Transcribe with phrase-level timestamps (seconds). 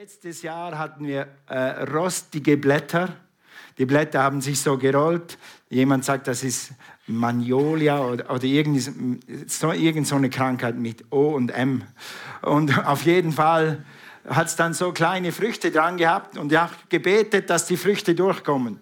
[0.00, 3.16] Letztes Jahr hatten wir äh, rostige Blätter.
[3.78, 5.36] Die Blätter haben sich so gerollt.
[5.70, 6.70] Jemand sagt, das ist
[7.08, 8.46] Magnolia oder, oder
[9.48, 11.82] so, irgend so eine Krankheit mit O und M.
[12.42, 13.84] Und auf jeden Fall
[14.24, 18.14] hat es dann so kleine Früchte dran gehabt und ich habe gebetet, dass die Früchte
[18.14, 18.78] durchkommen.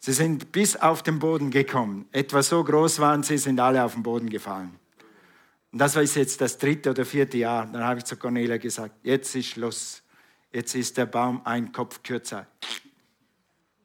[0.00, 2.08] Sie sind bis auf den Boden gekommen.
[2.10, 4.74] Etwa so groß waren sie, sind alle auf den Boden gefallen.
[5.70, 7.68] Und das war jetzt das dritte oder vierte Jahr.
[7.72, 10.03] Dann habe ich zu Cornelia gesagt, jetzt ist Schluss
[10.54, 12.46] jetzt ist der Baum ein Kopf kürzer.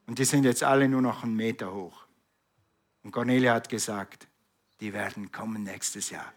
[0.06, 2.04] Und die sind jetzt alle nur noch einen Meter hoch.
[3.02, 4.28] Und Cornelia hat gesagt,
[4.80, 6.32] die werden kommen nächstes Jahr.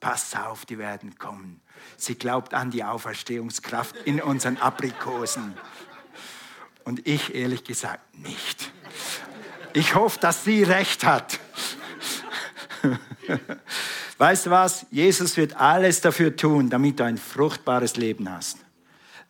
[0.00, 1.60] Pass auf, die werden kommen.
[1.96, 5.54] Sie glaubt an die Auferstehungskraft in unseren Aprikosen.
[6.84, 8.72] Und ich ehrlich gesagt nicht.
[9.72, 11.38] Ich hoffe, dass sie recht hat.
[14.18, 14.86] Weißt du was?
[14.90, 18.61] Jesus wird alles dafür tun, damit du ein fruchtbares Leben hast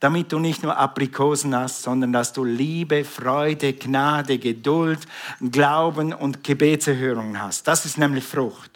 [0.03, 4.99] damit du nicht nur Aprikosen hast, sondern dass du Liebe, Freude, Gnade, Geduld,
[5.41, 7.69] Glauben und Gebetserhörungen hast.
[7.69, 8.73] Das ist nämlich Frucht.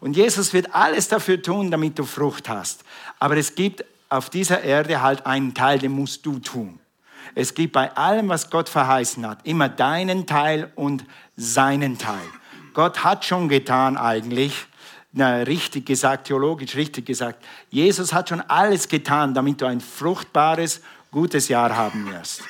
[0.00, 2.84] Und Jesus wird alles dafür tun, damit du Frucht hast.
[3.18, 6.78] Aber es gibt auf dieser Erde halt einen Teil, den musst du tun.
[7.34, 12.26] Es gibt bei allem, was Gott verheißen hat, immer deinen Teil und seinen Teil.
[12.74, 14.66] Gott hat schon getan eigentlich,
[15.16, 20.82] na, richtig gesagt, theologisch richtig gesagt, Jesus hat schon alles getan, damit du ein fruchtbares,
[21.10, 22.42] gutes Jahr haben wirst.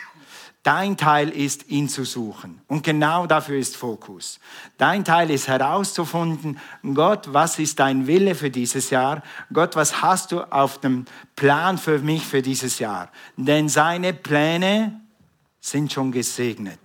[0.64, 2.60] Dein Teil ist, ihn zu suchen.
[2.66, 4.40] Und genau dafür ist Fokus.
[4.78, 6.58] Dein Teil ist herauszufinden,
[6.92, 9.22] Gott, was ist dein Wille für dieses Jahr?
[9.52, 11.04] Gott, was hast du auf dem
[11.36, 13.12] Plan für mich für dieses Jahr?
[13.36, 15.00] Denn seine Pläne
[15.60, 16.80] sind schon gesegnet.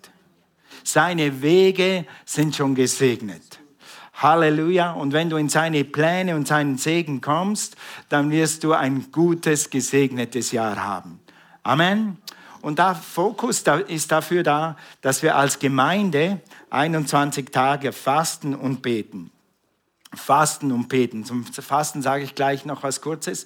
[0.84, 3.61] Seine Wege sind schon gesegnet.
[4.22, 4.92] Halleluja.
[4.92, 7.76] Und wenn du in seine Pläne und seinen Segen kommst,
[8.10, 11.20] dann wirst du ein gutes, gesegnetes Jahr haben.
[11.64, 12.18] Amen.
[12.62, 19.32] Und der Fokus ist dafür da, dass wir als Gemeinde 21 Tage fasten und beten.
[20.14, 21.24] Fasten und beten.
[21.24, 23.46] Zum Fasten sage ich gleich noch was Kurzes.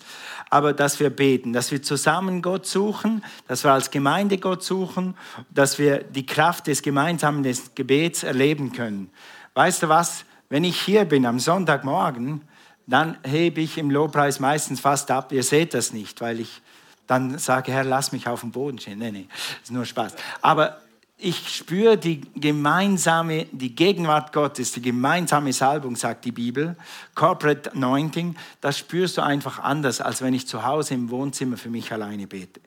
[0.49, 5.15] Aber dass wir beten, dass wir zusammen Gott suchen, dass wir als Gemeinde Gott suchen,
[5.51, 7.43] dass wir die Kraft des gemeinsamen
[7.75, 9.11] Gebets erleben können.
[9.53, 10.25] Weißt du was?
[10.49, 12.41] Wenn ich hier bin am Sonntagmorgen,
[12.87, 15.31] dann hebe ich im Lobpreis meistens fast ab.
[15.31, 16.61] Ihr seht das nicht, weil ich
[17.07, 18.99] dann sage, Herr, lass mich auf dem Boden stehen.
[18.99, 19.27] Nee, nee,
[19.63, 20.15] ist nur Spaß.
[20.41, 20.81] Aber
[21.17, 26.75] ich spüre die gemeinsame, die Gegenwart Gottes, die gemeinsame Salbung, sagt die Bibel,
[27.15, 31.69] Corporate Anointing, das spürst du einfach anders, als wenn ich zu Hause im Wohnzimmer für
[31.69, 32.59] mich alleine bete.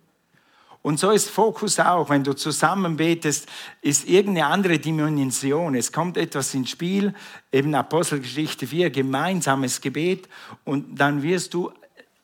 [0.82, 3.48] Und so ist Fokus auch, wenn du zusammen betest,
[3.82, 5.74] ist irgendeine andere Dimension.
[5.74, 7.14] Es kommt etwas ins Spiel,
[7.52, 10.28] eben Apostelgeschichte 4, gemeinsames Gebet
[10.64, 11.72] und dann wirst du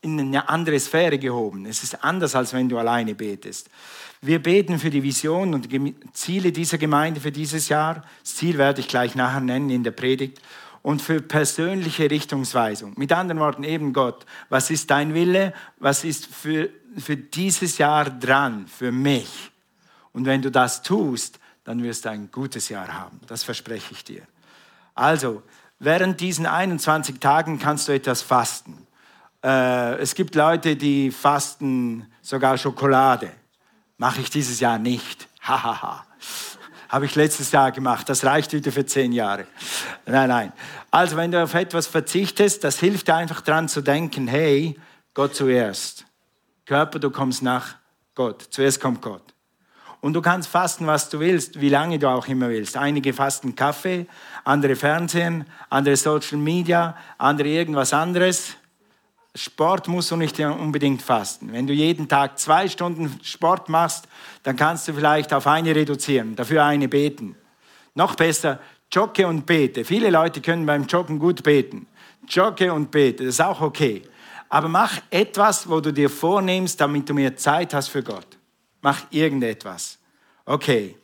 [0.03, 1.67] in eine andere Sphäre gehoben.
[1.67, 3.71] Es ist anders, als wenn du alleine betest.
[4.21, 8.03] Wir beten für die Vision und die Ziele dieser Gemeinde für dieses Jahr.
[8.23, 10.41] Das Ziel werde ich gleich nachher nennen in der Predigt.
[10.85, 12.93] Und für persönliche Richtungsweisung.
[12.97, 15.53] Mit anderen Worten, eben Gott, was ist dein Wille?
[15.79, 16.69] Was ist für
[16.99, 19.51] für dieses Jahr dran, für mich.
[20.13, 23.21] Und wenn du das tust, dann wirst du ein gutes Jahr haben.
[23.27, 24.23] Das verspreche ich dir.
[24.95, 25.43] Also,
[25.79, 28.87] während diesen 21 Tagen kannst du etwas fasten.
[29.43, 33.33] Äh, es gibt Leute, die fasten sogar Schokolade.
[33.99, 35.29] Mache ich dieses Jahr nicht.
[35.41, 36.07] Hahaha.
[36.95, 38.09] Habe ich letztes Jahr gemacht.
[38.09, 39.49] Das reicht wieder für zehn Jahre.
[40.07, 40.53] Nein, nein.
[40.93, 44.79] Also, wenn du auf etwas verzichtest, das hilft dir einfach dran zu denken, hey,
[45.13, 46.05] Gott zuerst.
[46.65, 47.75] Körper, du kommst nach
[48.15, 48.47] Gott.
[48.49, 49.35] Zuerst kommt Gott.
[50.03, 52.77] Und du kannst fasten, was du willst, wie lange du auch immer willst.
[52.77, 54.07] Einige fasten Kaffee,
[54.45, 58.55] andere Fernsehen, andere Social Media, andere irgendwas anderes.
[59.37, 61.53] Sport musst du nicht unbedingt fasten.
[61.53, 64.07] Wenn du jeden Tag zwei Stunden Sport machst,
[64.45, 67.35] dann kannst du vielleicht auf eine reduzieren, dafür eine beten.
[67.95, 68.61] Noch besser,
[68.93, 69.85] jogge und bete.
[69.85, 71.87] Viele Leute können beim Joggen gut beten.
[72.29, 74.03] Jogge und bete, das ist auch okay.
[74.49, 78.39] Aber mach etwas, wo du dir vornimmst, damit du mehr Zeit hast für Gott.
[78.83, 79.99] Mach irgendetwas.
[80.45, 80.97] Okay.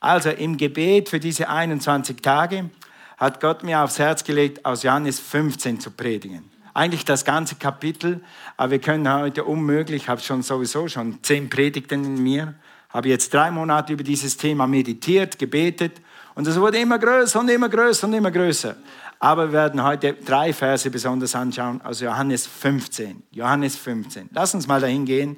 [0.00, 2.68] Also im Gebet für diese 21 Tage
[3.16, 6.50] hat Gott mir aufs Herz gelegt, aus Johannes 15 zu predigen.
[6.72, 8.20] Eigentlich das ganze Kapitel,
[8.56, 12.54] aber wir können heute unmöglich, ich habe schon sowieso schon zehn Predigten in mir,
[12.90, 16.00] habe jetzt drei Monate über dieses Thema meditiert, gebetet
[16.34, 18.76] und es wurde immer größer und immer größer und immer größer.
[19.18, 23.22] Aber wir werden heute drei Verse besonders anschauen aus Johannes 15.
[23.32, 24.30] Johannes 15.
[24.32, 25.36] Lass uns mal dahin gehen.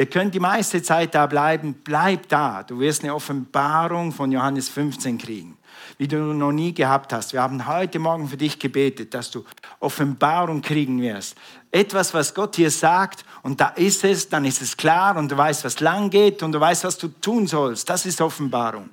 [0.00, 2.62] Ihr könnt die meiste Zeit da bleiben, bleib da.
[2.62, 5.58] Du wirst eine Offenbarung von Johannes 15 kriegen,
[5.98, 7.34] wie du noch nie gehabt hast.
[7.34, 9.44] Wir haben heute Morgen für dich gebetet, dass du
[9.78, 11.36] Offenbarung kriegen wirst.
[11.70, 15.36] Etwas, was Gott dir sagt, und da ist es, dann ist es klar und du
[15.36, 17.90] weißt, was lang geht und du weißt, was du tun sollst.
[17.90, 18.88] Das ist Offenbarung.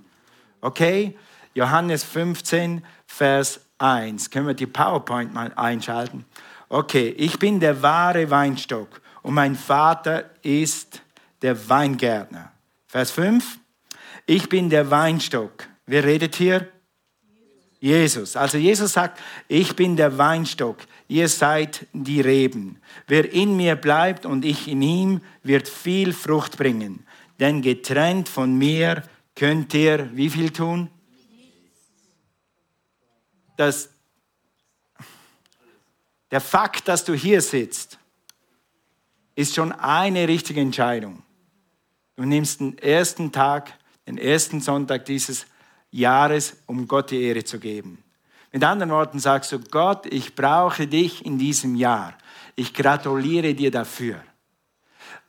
[0.60, 1.18] Okay?
[1.54, 4.30] Johannes 15, Vers 1.
[4.30, 6.26] Können wir die PowerPoint mal einschalten?
[6.68, 11.02] Okay, ich bin der wahre Weinstock und mein Vater ist
[11.42, 12.52] der Weingärtner.
[12.88, 13.60] Vers 5.
[14.26, 15.68] Ich bin der Weinstock.
[15.86, 16.68] Wer redet hier?
[17.80, 18.36] Jesus.
[18.36, 22.82] Also Jesus sagt, ich bin der Weinstock, ihr seid die Reben.
[23.08, 27.06] Wer in mir bleibt und ich in ihm, wird viel Frucht bringen.
[27.40, 29.04] Denn getrennt von mir
[29.36, 30.90] könnt ihr wie viel tun?
[33.56, 33.90] Das,
[36.32, 37.87] der Fakt, dass du hier sitzt,
[39.38, 41.22] ist schon eine richtige Entscheidung.
[42.16, 43.72] Du nimmst den ersten Tag,
[44.08, 45.46] den ersten Sonntag dieses
[45.92, 48.04] Jahres, um Gott die Ehre zu geben.
[48.52, 52.18] Mit anderen Worten sagst du, Gott, ich brauche dich in diesem Jahr.
[52.56, 54.24] Ich gratuliere dir dafür.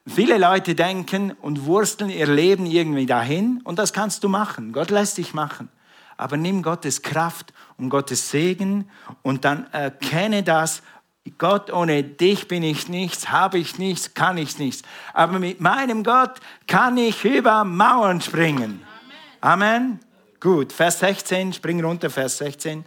[0.06, 4.72] Viele Leute denken und wursteln ihr Leben irgendwie dahin und das kannst du machen.
[4.72, 5.68] Gott lässt dich machen.
[6.16, 8.88] Aber nimm Gottes Kraft und Gottes Segen
[9.20, 10.82] und dann erkenne das,
[11.36, 14.82] Gott, ohne dich bin ich nichts, habe ich nichts, kann ich nichts.
[15.12, 18.82] Aber mit meinem Gott kann ich über Mauern springen.
[19.40, 19.62] Amen.
[19.62, 20.00] Amen.
[20.40, 22.84] Gut, Vers 16, spring runter, Vers 16.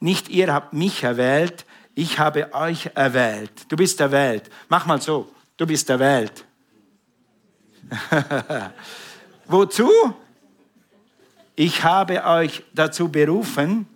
[0.00, 3.52] Nicht ihr habt mich erwählt, ich habe euch erwählt.
[3.68, 4.50] Du bist erwählt.
[4.68, 6.44] Mach mal so, du bist erwählt.
[9.46, 9.90] Wozu?
[11.56, 13.86] Ich habe euch dazu berufen,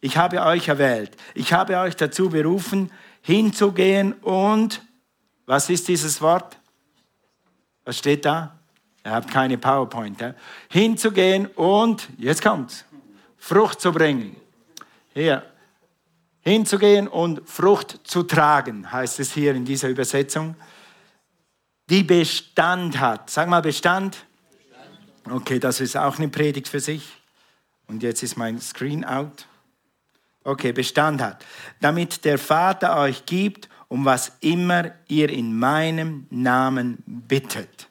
[0.00, 2.90] ich habe euch erwählt, ich habe euch dazu berufen,
[3.22, 4.82] hinzugehen und,
[5.46, 6.58] was ist dieses Wort?
[7.84, 8.58] Was steht da?
[9.04, 10.20] Ihr habt keine PowerPoint.
[10.20, 10.34] Ja?
[10.68, 12.84] Hinzugehen und, jetzt kommt's,
[13.38, 14.36] Frucht zu bringen.
[15.14, 15.44] Hier,
[16.42, 20.54] hinzugehen und Frucht zu tragen, heißt es hier in dieser Übersetzung,
[21.88, 23.30] die Bestand hat.
[23.30, 24.24] Sag mal Bestand.
[25.28, 27.20] Okay, das ist auch eine Predigt für sich.
[27.88, 29.46] Und jetzt ist mein Screen out.
[30.44, 31.44] Okay, Bestand hat.
[31.80, 37.88] Damit der Vater euch gibt, um was immer ihr in meinem Namen bittet.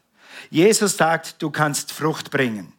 [0.49, 2.73] Jesus sagt, du kannst Frucht bringen.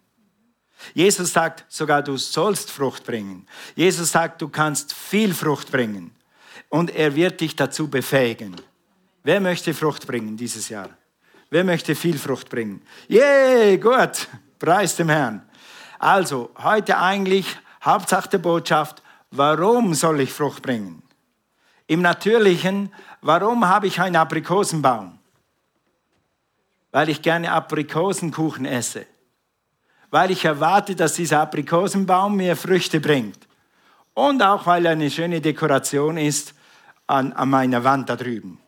[0.95, 3.47] Jesus sagt sogar, du sollst Frucht bringen.
[3.77, 6.13] Jesus sagt, du kannst viel Frucht bringen.
[6.69, 8.57] Und er wird dich dazu befähigen.
[9.23, 10.89] Wer möchte Frucht bringen dieses Jahr?
[11.51, 12.81] Wer möchte viel Frucht bringen?
[13.09, 14.29] Yay, gut.
[14.59, 15.43] Preis dem Herrn.
[15.99, 17.47] Also, heute eigentlich
[17.83, 21.03] Hauptsache der Botschaft, warum soll ich Frucht bringen?
[21.87, 25.21] Im Natürlichen, warum habe ich einen Aprikosenbaum?
[26.93, 29.07] weil ich gerne Aprikosenkuchen esse,
[30.11, 33.39] weil ich erwarte, dass dieser Aprikosenbaum mir Früchte bringt
[34.15, 36.55] und auch weil er eine schöne Dekoration ist
[37.07, 38.59] an, an meiner Wand da drüben.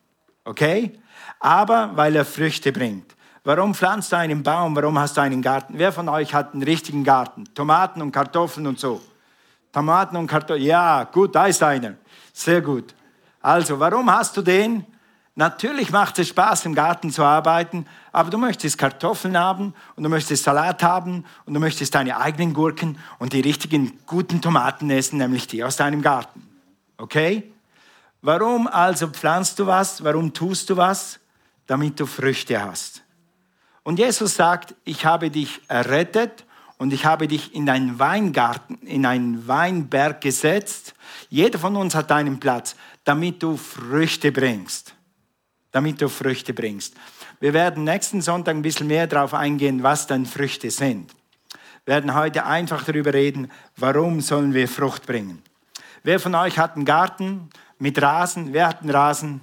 [0.44, 0.98] Okay?
[1.40, 3.14] Aber weil er Früchte bringt.
[3.44, 4.76] Warum pflanzt du einen Baum?
[4.76, 5.74] Warum hast du einen Garten?
[5.76, 7.44] Wer von euch hat einen richtigen Garten?
[7.54, 9.00] Tomaten und Kartoffeln und so.
[9.72, 10.64] Tomaten und Kartoffeln.
[10.64, 11.94] Ja, gut, da ist einer.
[12.32, 12.94] Sehr gut.
[13.40, 14.86] Also, warum hast du den?
[15.34, 20.10] Natürlich macht es Spaß, im Garten zu arbeiten, aber du möchtest Kartoffeln haben und du
[20.10, 25.16] möchtest Salat haben und du möchtest deine eigenen Gurken und die richtigen guten Tomaten essen,
[25.16, 26.46] nämlich die aus deinem Garten.
[26.98, 27.50] Okay?
[28.20, 30.04] Warum also pflanzt du was?
[30.04, 31.18] Warum tust du was?
[31.66, 33.02] Damit du Früchte hast.
[33.84, 36.44] Und Jesus sagt, ich habe dich errettet
[36.82, 40.94] und ich habe dich in einen Weingarten, in einen Weinberg gesetzt.
[41.30, 42.74] Jeder von uns hat einen Platz,
[43.04, 44.94] damit du Früchte bringst
[45.72, 46.94] damit du Früchte bringst.
[47.40, 51.10] Wir werden nächsten Sonntag ein bisschen mehr darauf eingehen, was dann Früchte sind.
[51.84, 55.42] Wir werden heute einfach darüber reden, warum sollen wir Frucht bringen.
[56.04, 57.48] Wer von euch hat einen Garten
[57.78, 58.52] mit Rasen?
[58.52, 59.40] Wer hat einen Rasen?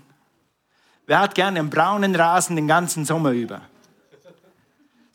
[1.07, 3.61] Wer hat gerne einen braunen Rasen den ganzen Sommer über?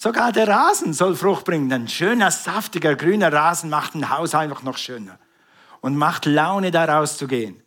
[0.05, 1.73] Sogar der Rasen soll Frucht bringen.
[1.73, 5.19] Ein schöner, saftiger, grüner Rasen macht ein Haus einfach noch schöner
[5.81, 7.63] und macht Laune, da rauszugehen.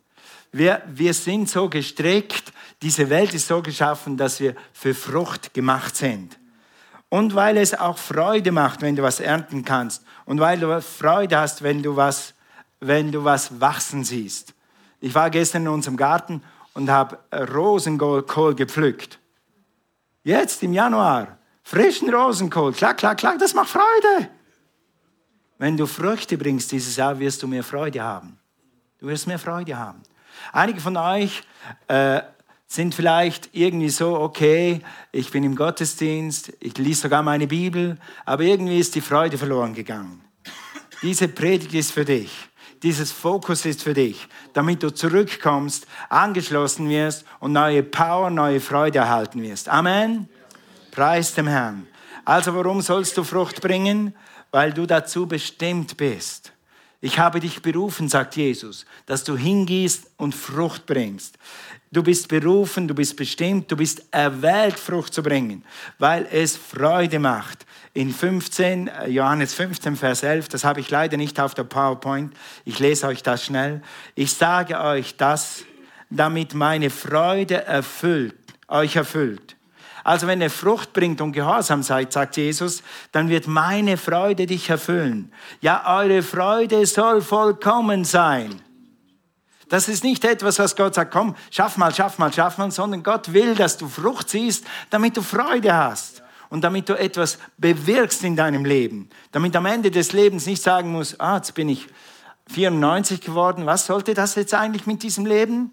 [0.52, 5.96] Wir, wir sind so gestrickt, diese Welt ist so geschaffen, dass wir für Frucht gemacht
[5.96, 6.38] sind.
[7.08, 10.04] Und weil es auch Freude macht, wenn du was ernten kannst.
[10.24, 12.34] Und weil du Freude hast, wenn du was,
[12.78, 14.54] wenn du was wachsen siehst.
[15.00, 17.18] Ich war gestern in unserem Garten und habe
[17.52, 19.18] Rosenkohl gepflückt.
[20.22, 21.37] Jetzt im Januar.
[21.70, 22.72] Frischen Rosenkohl.
[22.72, 23.38] Klack, klack, klack.
[23.38, 24.30] Das macht Freude.
[25.58, 28.38] Wenn du Früchte bringst dieses Jahr, wirst du mehr Freude haben.
[28.98, 30.02] Du wirst mehr Freude haben.
[30.50, 31.42] Einige von euch
[31.88, 32.22] äh,
[32.66, 34.80] sind vielleicht irgendwie so, okay,
[35.12, 39.74] ich bin im Gottesdienst, ich lese sogar meine Bibel, aber irgendwie ist die Freude verloren
[39.74, 40.22] gegangen.
[41.02, 42.48] Diese Predigt ist für dich.
[42.82, 49.00] Dieses Fokus ist für dich, damit du zurückkommst, angeschlossen wirst und neue Power, neue Freude
[49.00, 49.68] erhalten wirst.
[49.68, 50.30] Amen.
[50.98, 51.86] Preis dem Herrn.
[52.24, 54.12] Also warum sollst du Frucht bringen?
[54.50, 56.52] Weil du dazu bestimmt bist.
[57.00, 61.38] Ich habe dich berufen, sagt Jesus, dass du hingehst und Frucht bringst.
[61.92, 65.64] Du bist berufen, du bist bestimmt, du bist erwählt, Frucht zu bringen,
[66.00, 67.64] weil es Freude macht.
[67.94, 72.34] In 15, äh, Johannes 15, Vers 11, das habe ich leider nicht auf der PowerPoint,
[72.64, 73.82] ich lese euch das schnell.
[74.16, 75.62] Ich sage euch das,
[76.10, 78.34] damit meine Freude erfüllt,
[78.66, 79.54] euch erfüllt.
[80.08, 84.70] Also wenn ihr Frucht bringt und gehorsam seid, sagt Jesus, dann wird meine Freude dich
[84.70, 85.30] erfüllen.
[85.60, 88.58] Ja, eure Freude soll vollkommen sein.
[89.68, 93.02] Das ist nicht etwas, was Gott sagt, komm, schaff mal, schaff mal, schaff mal, sondern
[93.02, 98.24] Gott will, dass du Frucht siehst, damit du Freude hast und damit du etwas bewirkst
[98.24, 99.10] in deinem Leben.
[99.32, 101.86] Damit am Ende des Lebens nicht sagen musst, ah, jetzt bin ich
[102.46, 105.70] 94 geworden, was sollte das jetzt eigentlich mit diesem Leben?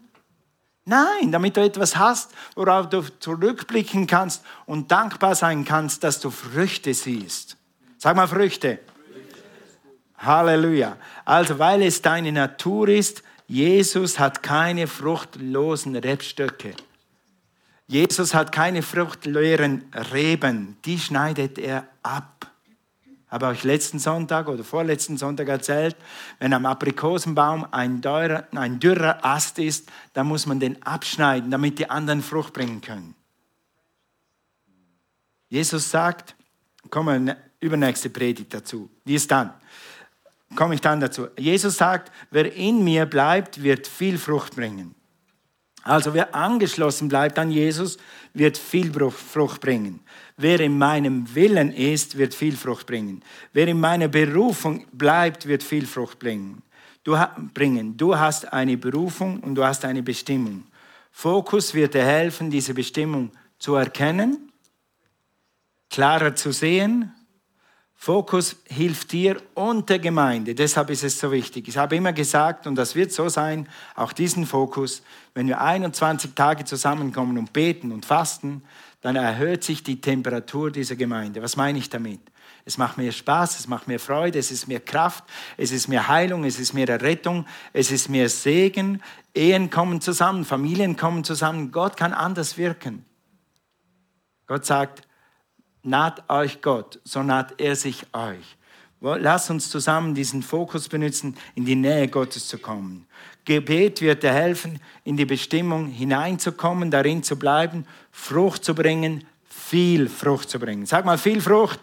[0.86, 6.30] Nein, damit du etwas hast, worauf du zurückblicken kannst und dankbar sein kannst, dass du
[6.30, 7.58] Früchte siehst.
[7.98, 8.80] Sag mal Früchte.
[10.20, 10.98] Halleluja.
[11.26, 16.76] Also, weil es deine Natur ist, Jesus hat keine fruchtlosen Rebstöcke.
[17.88, 20.78] Jesus hat keine fruchtleeren Reben.
[20.86, 22.35] Die schneidet er ab.
[23.30, 25.96] Habe euch letzten Sonntag oder vorletzten Sonntag erzählt,
[26.40, 31.80] wenn am Aprikosenbaum ein, teurer, ein dürrer Ast ist, dann muss man den abschneiden, damit
[31.80, 33.16] die anderen Frucht bringen können.
[35.50, 36.36] Jesus sagt,
[36.90, 38.90] kommen wir übernächste Predigt dazu.
[39.04, 39.54] Wie ist dann?
[40.56, 41.28] komme ich dann dazu.
[41.38, 44.96] Jesus sagt, wer in mir bleibt, wird viel Frucht bringen.
[45.84, 47.98] Also wer angeschlossen bleibt an Jesus,
[48.34, 50.00] wird viel Frucht bringen.
[50.38, 53.22] Wer in meinem Willen ist, wird viel Frucht bringen.
[53.54, 56.62] Wer in meiner Berufung bleibt, wird viel Frucht bringen.
[57.04, 57.18] Du,
[58.18, 60.64] hast eine Berufung und du hast eine Bestimmung.
[61.12, 64.52] Fokus wird dir helfen, diese Bestimmung zu erkennen,
[65.90, 67.14] klarer zu sehen
[68.06, 70.54] Fokus hilft dir und der Gemeinde.
[70.54, 71.68] Deshalb ist es so wichtig.
[71.68, 75.02] Ich habe immer gesagt, und das wird so sein, auch diesen Fokus,
[75.34, 78.62] wenn wir 21 Tage zusammenkommen und beten und fasten,
[79.06, 81.44] dann erhöht sich die Temperatur dieser Gemeinde.
[81.44, 82.22] Was meine ich damit?
[82.66, 85.24] Es macht mehr Spaß, es macht mehr Freude, es ist mehr Kraft,
[85.58, 89.04] es ist mehr Heilung, es ist mehr Errettung, es ist mehr Segen.
[89.36, 91.72] Ehen kommen zusammen, Familien kommen zusammen.
[91.72, 93.06] Gott kann anders wirken.
[94.48, 95.08] Gott sagt,
[95.84, 98.58] naht euch Gott, so naht er sich euch.
[99.02, 103.06] Lass uns zusammen diesen Fokus benutzen, in die Nähe Gottes zu kommen.
[103.46, 110.10] Gebet wird dir helfen, in die Bestimmung hineinzukommen, darin zu bleiben, Frucht zu bringen, viel
[110.10, 110.86] Frucht zu bringen.
[110.86, 111.80] Sag mal, viel Frucht?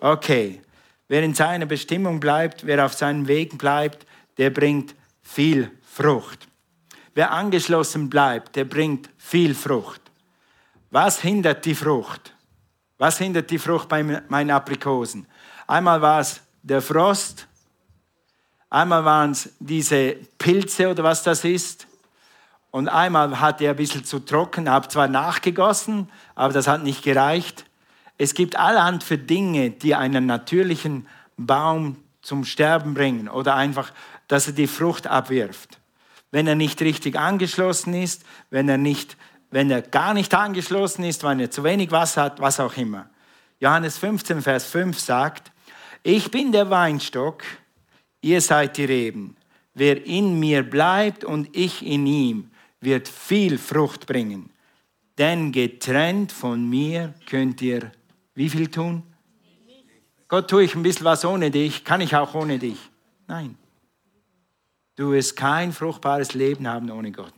[0.00, 0.62] Okay.
[1.08, 4.06] Wer in seiner Bestimmung bleibt, wer auf seinem Weg bleibt,
[4.38, 6.46] der bringt viel Frucht.
[7.14, 10.00] Wer angeschlossen bleibt, der bringt viel Frucht.
[10.90, 12.34] Was hindert die Frucht?
[12.96, 15.26] Was hindert die Frucht bei meinen Aprikosen?
[15.66, 17.48] Einmal war es der Frost,
[18.70, 21.86] einmal waren es diese Pilze oder was das ist.
[22.70, 27.02] Und einmal hat er ein bisschen zu trocken, habe zwar nachgegossen, aber das hat nicht
[27.02, 27.66] gereicht.
[28.16, 33.92] Es gibt allerhand für Dinge, die einen natürlichen Baum zum Sterben bringen oder einfach,
[34.28, 35.78] dass er die Frucht abwirft.
[36.30, 39.16] Wenn er nicht richtig angeschlossen ist, wenn er nicht
[39.50, 43.10] wenn er gar nicht angeschlossen ist, wenn er zu wenig Wasser hat, was auch immer.
[43.58, 45.50] Johannes 15, Vers 5 sagt,
[46.02, 47.42] ich bin der Weinstock,
[48.20, 49.36] ihr seid die Reben.
[49.74, 52.50] Wer in mir bleibt und ich in ihm,
[52.80, 54.50] wird viel Frucht bringen.
[55.18, 57.92] Denn getrennt von mir könnt ihr
[58.34, 59.02] wie viel tun?
[60.28, 62.78] Gott, tue ich ein bisschen was ohne dich, kann ich auch ohne dich?
[63.26, 63.56] Nein.
[64.96, 67.34] Du wirst kein fruchtbares Leben haben ohne Gott.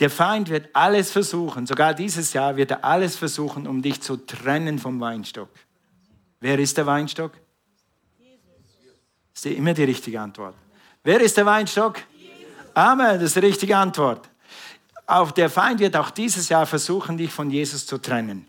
[0.00, 4.16] Der Feind wird alles versuchen, sogar dieses Jahr wird er alles versuchen, um dich zu
[4.16, 5.50] trennen vom Weinstock.
[6.40, 7.32] Wer ist der Weinstock?
[9.34, 10.54] Ist immer die richtige Antwort.
[11.02, 11.98] Wer ist der Weinstock?
[12.74, 14.28] Amen, das ist die richtige Antwort.
[15.06, 18.46] Auch der Feind wird auch dieses Jahr versuchen, dich von Jesus zu trennen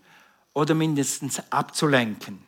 [0.54, 2.44] oder mindestens abzulenken.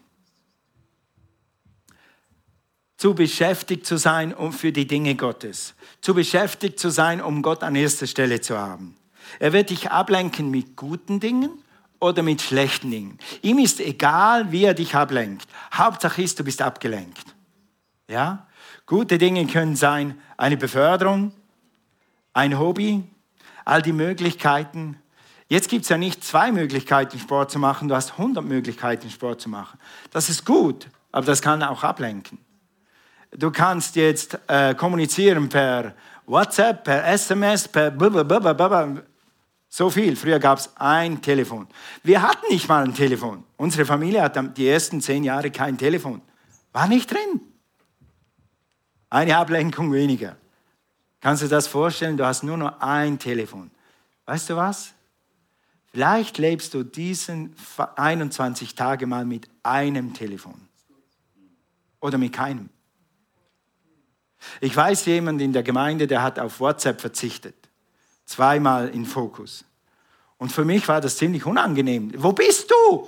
[2.97, 5.73] Zu beschäftigt zu sein, um für die Dinge Gottes
[6.03, 8.97] zu beschäftigt zu sein, um Gott an erster Stelle zu haben.
[9.39, 11.63] Er wird dich ablenken mit guten Dingen
[11.99, 13.17] oder mit schlechten Dingen.
[13.41, 15.47] Ihm ist egal, wie er dich ablenkt.
[15.73, 17.32] Hauptsache ist, du bist abgelenkt.
[18.07, 18.47] Ja?
[18.85, 21.31] Gute Dinge können sein eine Beförderung,
[22.33, 23.03] ein Hobby,
[23.65, 24.97] all die Möglichkeiten.
[25.47, 29.41] Jetzt gibt es ja nicht zwei Möglichkeiten, Sport zu machen, du hast 100 Möglichkeiten, Sport
[29.41, 29.79] zu machen.
[30.11, 32.39] Das ist gut, aber das kann auch ablenken.
[33.31, 35.95] Du kannst jetzt äh, kommunizieren per
[36.25, 39.01] WhatsApp, per SMS, per blablabla.
[39.69, 40.15] so viel.
[40.15, 41.67] Früher gab es ein Telefon.
[42.03, 43.43] Wir hatten nicht mal ein Telefon.
[43.57, 46.21] Unsere Familie hat die ersten zehn Jahre kein Telefon.
[46.71, 47.41] War nicht drin.
[49.13, 50.35] Eine Ablenkung weniger.
[51.21, 52.17] Kannst du das vorstellen?
[52.17, 53.69] Du hast nur noch ein Telefon.
[54.25, 54.93] Weißt du was?
[55.91, 57.55] Vielleicht lebst du diesen
[57.95, 60.67] 21 Tage mal mit einem Telefon.
[61.99, 62.69] Oder mit keinem.
[64.59, 67.55] Ich weiß jemand in der Gemeinde, der hat auf WhatsApp verzichtet.
[68.25, 69.63] Zweimal in Fokus.
[70.39, 72.11] Und für mich war das ziemlich unangenehm.
[72.17, 73.07] Wo bist du?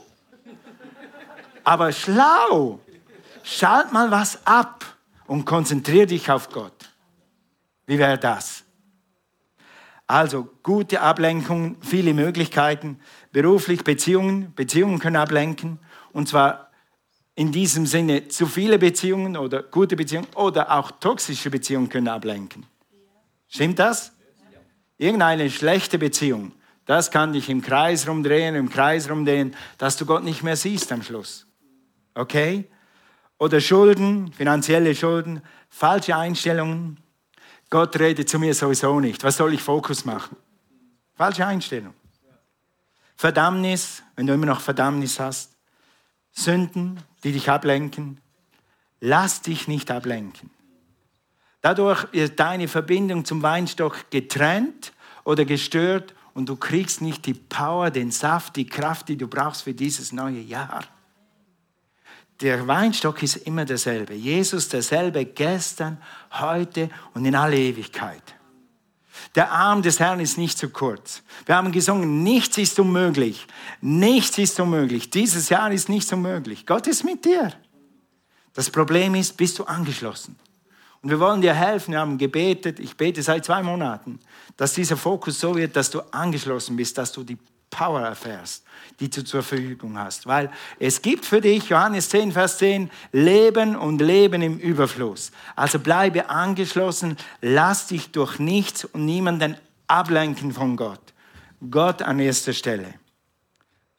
[1.64, 2.80] Aber schlau.
[3.42, 4.95] Schalt mal was ab
[5.27, 6.91] und konzentriere dich auf Gott.
[7.86, 8.63] Wie wäre das?
[10.08, 13.00] Also gute Ablenkung, viele Möglichkeiten,
[13.32, 15.79] beruflich Beziehungen, Beziehungen können ablenken
[16.13, 16.70] und zwar
[17.36, 22.65] in diesem Sinne zu viele Beziehungen oder gute Beziehungen oder auch toxische Beziehungen können ablenken.
[23.48, 24.12] Stimmt das?
[24.98, 26.53] Irgendeine schlechte Beziehung,
[26.86, 30.91] das kann dich im Kreis rumdrehen, im Kreis rumdrehen, dass du Gott nicht mehr siehst
[30.91, 31.48] am Schluss.
[32.13, 32.70] Okay?
[33.38, 36.98] Oder Schulden, finanzielle Schulden, falsche Einstellungen,
[37.70, 39.24] Gott redet zu mir sowieso nicht.
[39.24, 40.38] Was soll ich Fokus machen?
[41.15, 41.94] Falsche Einstellung.
[43.18, 45.51] Verdammnis, wenn du immer noch Verdammnis hast.
[46.32, 48.20] Sünden, die dich ablenken.
[49.00, 50.50] Lass dich nicht ablenken.
[51.62, 57.89] Dadurch wird deine Verbindung zum Weinstock getrennt oder gestört und du kriegst nicht die Power,
[57.89, 60.86] den Saft, die Kraft, die du brauchst für dieses neue Jahr
[62.42, 64.13] der Weinstock ist immer derselbe.
[64.13, 65.98] Jesus derselbe gestern,
[66.32, 68.36] heute und in alle Ewigkeit.
[69.36, 71.22] Der Arm des Herrn ist nicht zu kurz.
[71.46, 73.48] Wir haben gesungen, nichts ist unmöglich.
[73.82, 75.10] Nichts ist unmöglich.
[75.10, 76.65] Dieses Jahr ist nichts unmöglich.
[76.65, 77.54] Gott ist mit dir.
[78.54, 80.38] Das Problem ist, bist du angeschlossen?
[81.01, 81.92] Und wir wollen dir helfen.
[81.92, 82.80] Wir haben gebetet.
[82.80, 84.20] Ich bete seit zwei Monaten,
[84.58, 87.38] dass dieser Fokus so wird, dass du angeschlossen bist, dass du die
[87.75, 88.63] Power erfährst,
[89.01, 90.25] die du zur Verfügung hast.
[90.27, 95.32] Weil es gibt für dich, Johannes 10, Vers 10, Leben und Leben im Überfluss.
[95.58, 101.02] Also bleibe angeschlossen, lass dich durch nichts und niemanden ablenken von Gott.
[101.69, 102.93] Gott an erster Stelle.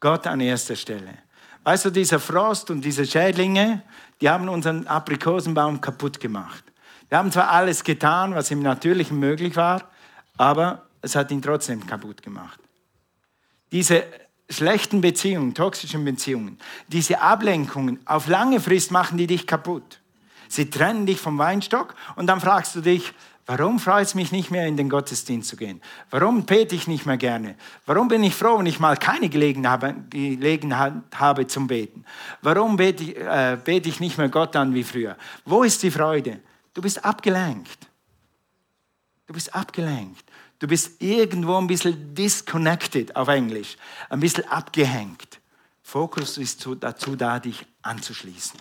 [0.01, 1.19] Gott an erster Stelle.
[1.63, 3.83] Weißt du, dieser Frost und diese Schädlinge,
[4.23, 6.65] die haben unseren Aprikosenbaum kaputt gemacht.
[7.11, 9.91] Wir haben zwar alles getan, was im Natürlichen möglich war,
[10.39, 12.59] aber es hat ihn trotzdem kaputt gemacht.
[13.73, 14.05] Diese
[14.49, 20.01] schlechten Beziehungen, toxischen Beziehungen, diese Ablenkungen, auf lange Frist machen die dich kaputt.
[20.49, 23.13] Sie trennen dich vom Weinstock und dann fragst du dich,
[23.47, 25.81] warum freut es mich nicht mehr, in den Gottesdienst zu gehen?
[26.11, 27.57] Warum bete ich nicht mehr gerne?
[27.87, 32.05] Warum bin ich froh, wenn ich mal keine Gelegenheit habe zum Beten?
[32.43, 35.17] Warum bete ich, äh, bete ich nicht mehr Gott an wie früher?
[35.45, 36.41] Wo ist die Freude?
[36.73, 37.89] Du bist abgelenkt.
[39.27, 40.25] Du bist abgelenkt.
[40.59, 43.77] Du bist irgendwo ein bisschen disconnected auf Englisch,
[44.09, 45.41] ein bisschen abgehängt.
[45.83, 48.61] Fokus ist dazu da, dich anzuschließen.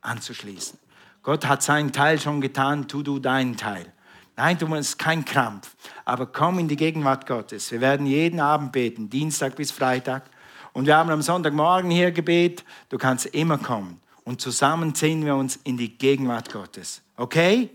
[0.00, 0.78] Anzuschließen.
[1.22, 3.92] Gott hat seinen Teil schon getan, tu du deinen Teil.
[4.36, 7.70] Nein, du musst kein Krampf, aber komm in die Gegenwart Gottes.
[7.70, 10.28] Wir werden jeden Abend beten, Dienstag bis Freitag.
[10.74, 12.62] Und wir haben am Sonntagmorgen hier Gebet.
[12.90, 14.00] Du kannst immer kommen.
[14.24, 17.00] Und zusammen ziehen wir uns in die Gegenwart Gottes.
[17.16, 17.70] Okay?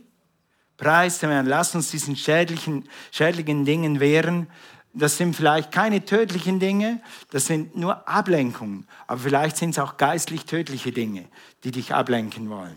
[0.82, 1.46] Preis dem.
[1.46, 4.48] Lass uns diesen schädlichen, schädlichen Dingen wehren.
[4.94, 8.88] Das sind vielleicht keine tödlichen Dinge, das sind nur Ablenkungen.
[9.08, 11.26] Aber vielleicht sind es auch geistlich tödliche Dinge,
[11.64, 12.76] die dich ablenken wollen.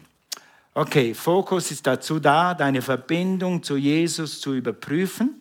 [0.75, 5.34] Okay, Fokus ist dazu da, deine Verbindung zu Jesus zu überprüfen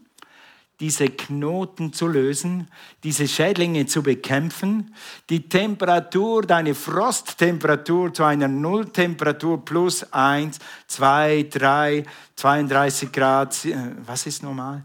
[0.83, 2.67] diese Knoten zu lösen,
[3.05, 4.93] diese Schädlinge zu bekämpfen,
[5.29, 12.03] die Temperatur, deine Frosttemperatur zu einer Nulltemperatur plus 1, 2, 3,
[12.35, 14.83] 32 Grad, äh, was ist normal?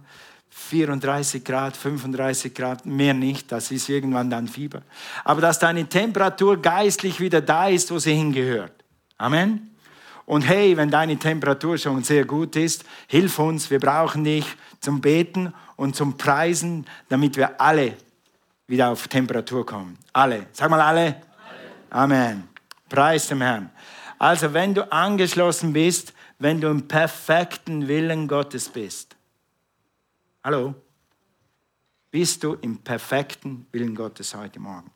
[0.51, 4.83] 34 Grad, 35 Grad, mehr nicht, das ist irgendwann dann Fieber.
[5.25, 8.85] Aber dass deine Temperatur geistlich wieder da ist, wo sie hingehört.
[9.17, 9.75] Amen.
[10.29, 14.45] Und hey, wenn deine Temperatur schon sehr gut ist, hilf uns, wir brauchen dich
[14.79, 17.97] zum Beten und zum Preisen, damit wir alle
[18.67, 19.97] wieder auf Temperatur kommen.
[20.13, 20.49] Alle.
[20.53, 21.01] Sag mal alle.
[21.01, 21.23] alle.
[21.89, 22.47] Amen.
[22.91, 23.71] Preis dem Herrn.
[24.19, 29.17] Also wenn du angeschlossen bist, wenn du im perfekten Willen Gottes bist.
[30.45, 30.75] Hallo?
[32.11, 34.91] Bist du im perfekten Willen Gottes heute Morgen?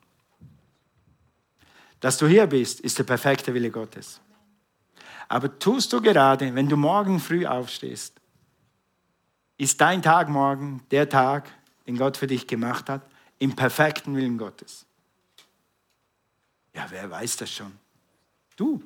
[1.99, 4.21] Dass du hier bist, ist der perfekte Wille Gottes.
[5.33, 8.21] Aber tust du gerade, wenn du morgen früh aufstehst,
[9.57, 11.49] ist dein Tag morgen der Tag,
[11.87, 13.01] den Gott für dich gemacht hat,
[13.39, 14.85] im perfekten Willen Gottes?
[16.75, 17.71] Ja, wer weiß das schon?
[18.55, 18.83] Du.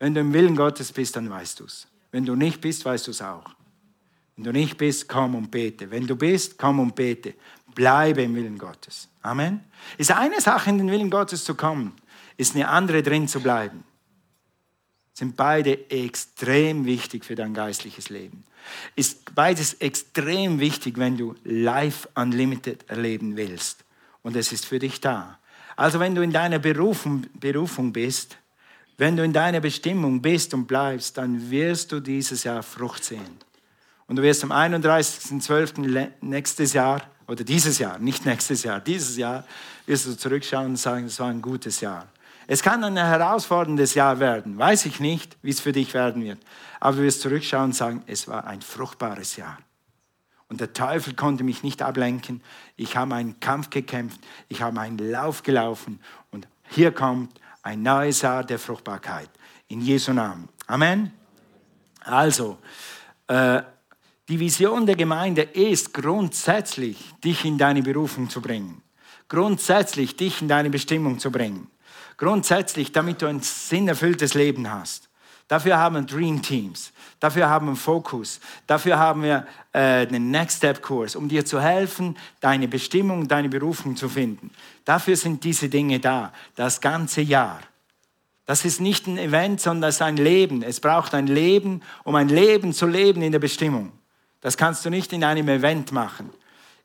[0.00, 1.86] Wenn du im Willen Gottes bist, dann weißt du es.
[2.10, 3.54] Wenn du nicht bist, weißt du es auch.
[4.34, 5.92] Wenn du nicht bist, komm und bete.
[5.92, 7.34] Wenn du bist, komm und bete.
[7.72, 9.08] Bleibe im Willen Gottes.
[9.22, 9.62] Amen.
[9.96, 11.94] Ist eine Sache, in den Willen Gottes zu kommen,
[12.36, 13.84] ist eine andere drin zu bleiben.
[15.18, 18.44] Sind beide extrem wichtig für dein geistliches Leben.
[18.94, 23.84] Ist beides extrem wichtig, wenn du Life Unlimited erleben willst.
[24.22, 25.40] Und es ist für dich da.
[25.74, 28.38] Also wenn du in deiner Berufung, Berufung bist,
[28.96, 33.38] wenn du in deiner Bestimmung bist und bleibst, dann wirst du dieses Jahr Frucht sehen.
[34.06, 36.10] Und du wirst am 31.12.
[36.20, 39.44] nächstes Jahr, oder dieses Jahr, nicht nächstes Jahr, dieses Jahr,
[39.84, 42.06] wirst du zurückschauen und sagen, es war ein gutes Jahr.
[42.50, 46.38] Es kann ein herausforderndes Jahr werden, weiß ich nicht, wie es für dich werden wird.
[46.80, 49.58] Aber du wirst zurückschauen und sagen, es war ein fruchtbares Jahr.
[50.48, 52.42] Und der Teufel konnte mich nicht ablenken.
[52.74, 58.22] Ich habe einen Kampf gekämpft, ich habe einen Lauf gelaufen und hier kommt ein neues
[58.22, 59.28] Jahr der Fruchtbarkeit.
[59.68, 60.48] In Jesu Namen.
[60.66, 61.12] Amen.
[62.00, 62.56] Also,
[63.26, 63.60] äh,
[64.30, 68.80] die Vision der Gemeinde ist grundsätzlich, dich in deine Berufung zu bringen.
[69.28, 71.70] Grundsätzlich, dich in deine Bestimmung zu bringen.
[72.18, 75.08] Grundsätzlich, damit du ein sinnerfülltes Leben hast.
[75.46, 76.92] Dafür haben wir Dream Teams.
[77.20, 78.38] Dafür haben wir Fokus.
[78.66, 83.48] Dafür haben wir äh, den Next Step Kurs, um dir zu helfen, deine Bestimmung, deine
[83.48, 84.50] Berufung zu finden.
[84.84, 87.60] Dafür sind diese Dinge da, das ganze Jahr.
[88.44, 90.62] Das ist nicht ein Event, sondern das ist ein Leben.
[90.62, 93.92] Es braucht ein Leben, um ein Leben zu leben in der Bestimmung.
[94.40, 96.30] Das kannst du nicht in einem Event machen.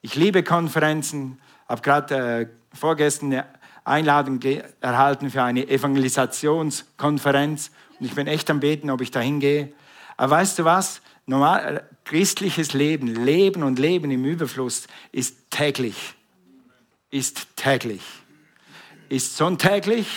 [0.01, 3.45] Ich liebe Konferenzen, habe gerade äh, vorgestern eine
[3.85, 4.39] Einladung
[4.81, 9.71] erhalten für eine Evangelisationskonferenz und ich bin echt am Beten, ob ich da hingehe.
[10.17, 11.01] Aber weißt du was?
[11.25, 16.15] Normal, christliches Leben, Leben und Leben im Überfluss ist täglich.
[17.09, 18.01] Ist täglich.
[19.09, 20.07] Ist sonntäglich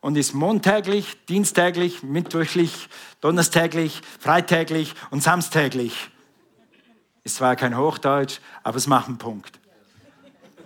[0.00, 2.88] und ist montäglich, dienstäglich, mittwochlich,
[3.20, 6.10] donnerstäglich, freitäglich und samstäglich.
[7.22, 9.58] Ist zwar kein Hochdeutsch, aber es macht einen Punkt.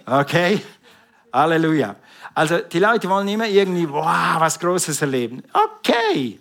[0.07, 0.61] Okay?
[1.33, 1.97] Halleluja.
[2.35, 5.43] Also die Leute wollen immer irgendwie, wow, was Großes erleben.
[5.53, 6.39] Okay.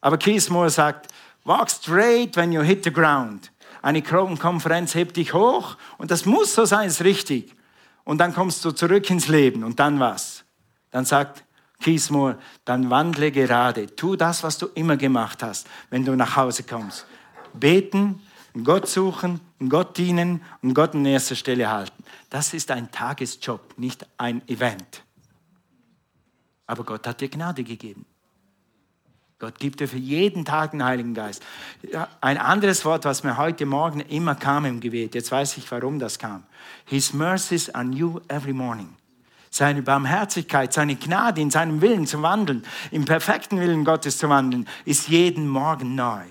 [0.00, 1.12] Aber Keith Moore sagt,
[1.44, 3.52] walk straight when you hit the ground.
[3.82, 7.54] Eine Konferenz hebt dich hoch und das muss so sein, ist richtig.
[8.04, 10.44] Und dann kommst du zurück ins Leben und dann was?
[10.90, 11.44] Dann sagt
[11.80, 13.94] Keith Moore, dann wandle gerade.
[13.94, 17.06] Tu das, was du immer gemacht hast, wenn du nach Hause kommst.
[17.54, 18.20] Beten,
[18.64, 22.04] Gott suchen, Gott dienen und Gott an erster Stelle halten.
[22.30, 25.02] Das ist ein Tagesjob, nicht ein Event.
[26.66, 28.04] Aber Gott hat dir Gnade gegeben.
[29.38, 31.44] Gott gibt dir für jeden Tag einen Heiligen Geist.
[32.20, 36.00] Ein anderes Wort, was mir heute Morgen immer kam im Gebet, jetzt weiß ich, warum
[36.00, 36.42] das kam.
[36.86, 38.96] His mercies are new every morning.
[39.50, 44.68] Seine Barmherzigkeit, seine Gnade in seinem Willen zu wandeln, im perfekten Willen Gottes zu wandeln,
[44.84, 46.24] ist jeden Morgen neu.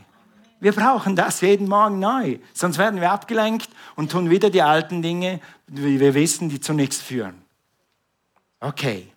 [0.59, 2.39] Wir brauchen das jeden Morgen neu.
[2.53, 6.73] Sonst werden wir abgelenkt und tun wieder die alten Dinge, wie wir wissen, die zu
[6.73, 7.41] nichts führen.
[8.59, 9.07] Okay,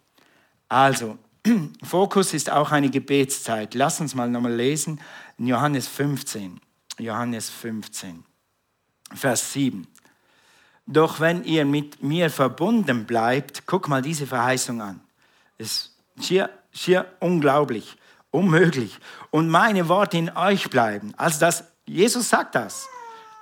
[0.68, 1.18] also,
[1.82, 3.74] Fokus ist auch eine Gebetszeit.
[3.74, 5.00] Lass uns mal nochmal lesen
[5.38, 6.60] in Johannes 15.
[6.98, 8.24] Johannes 15,
[9.14, 9.86] Vers 7.
[10.86, 15.00] Doch wenn ihr mit mir verbunden bleibt, guck mal diese Verheißung an.
[15.56, 15.66] Es
[16.16, 17.96] ist schier, schier unglaublich
[18.30, 18.98] unmöglich.
[19.30, 21.12] Und meine Worte in euch bleiben.
[21.16, 22.88] Also das, Jesus sagt das.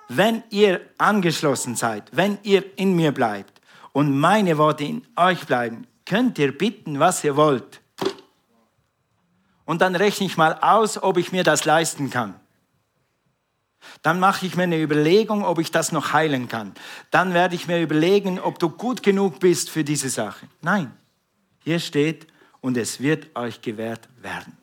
[0.09, 3.61] Wenn ihr angeschlossen seid, wenn ihr in mir bleibt
[3.92, 7.83] und meine Worte in euch bleiben, könnt ihr bitten, was ihr wollt.
[9.66, 12.35] Und dann rechne ich mal aus, ob ich mir das leisten kann.
[14.03, 16.72] Dann mache ich mir eine Überlegung, ob ich das noch heilen kann.
[17.11, 20.46] Dann werde ich mir überlegen, ob du gut genug bist für diese Sache.
[20.62, 20.92] Nein,
[21.64, 22.27] hier steht,
[22.61, 24.57] und es wird euch gewährt werden.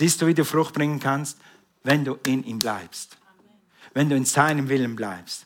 [0.00, 1.36] Siehst du, wie du Frucht bringen kannst?
[1.82, 3.18] Wenn du in ihm bleibst.
[3.92, 5.44] Wenn du in seinem Willen bleibst.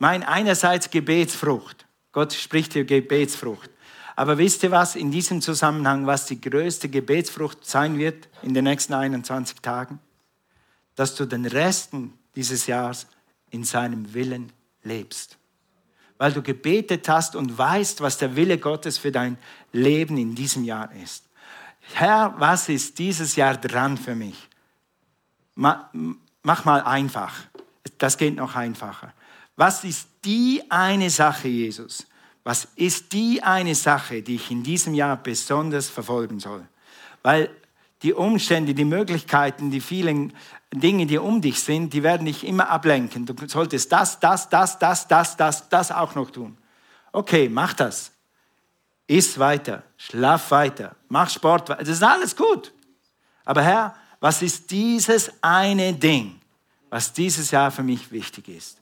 [0.00, 1.86] Mein einerseits Gebetsfrucht.
[2.10, 3.70] Gott spricht hier Gebetsfrucht.
[4.16, 8.64] Aber wisst ihr was in diesem Zusammenhang, was die größte Gebetsfrucht sein wird in den
[8.64, 10.00] nächsten 21 Tagen?
[10.96, 13.06] Dass du den Resten dieses Jahres
[13.50, 14.50] in seinem Willen
[14.82, 15.38] lebst.
[16.18, 19.38] Weil du gebetet hast und weißt, was der Wille Gottes für dein
[19.70, 21.25] Leben in diesem Jahr ist.
[21.94, 24.48] Herr, was ist dieses Jahr dran für mich?
[25.54, 27.34] Mach mal einfach.
[27.98, 29.12] Das geht noch einfacher.
[29.56, 32.06] Was ist die eine Sache, Jesus?
[32.44, 36.66] Was ist die eine Sache, die ich in diesem Jahr besonders verfolgen soll?
[37.22, 37.50] Weil
[38.02, 40.32] die Umstände, die Möglichkeiten, die vielen
[40.72, 43.24] Dinge, die um dich sind, die werden dich immer ablenken.
[43.24, 46.56] Du solltest das, das, das, das, das, das, das auch noch tun.
[47.12, 48.12] Okay, mach das.
[49.06, 51.84] Iss weiter, schlaf weiter, mach Sport weiter.
[51.84, 52.72] Das ist alles gut.
[53.44, 56.40] Aber Herr, was ist dieses eine Ding,
[56.90, 58.80] was dieses Jahr für mich wichtig ist?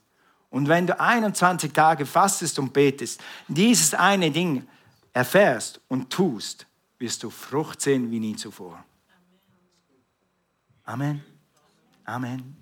[0.51, 4.67] Und wenn du 21 Tage fastest und betest, dieses eine Ding
[5.13, 6.67] erfährst und tust,
[6.99, 8.83] wirst du Frucht sehen wie nie zuvor.
[10.85, 11.25] Amen.
[12.05, 12.57] Amen.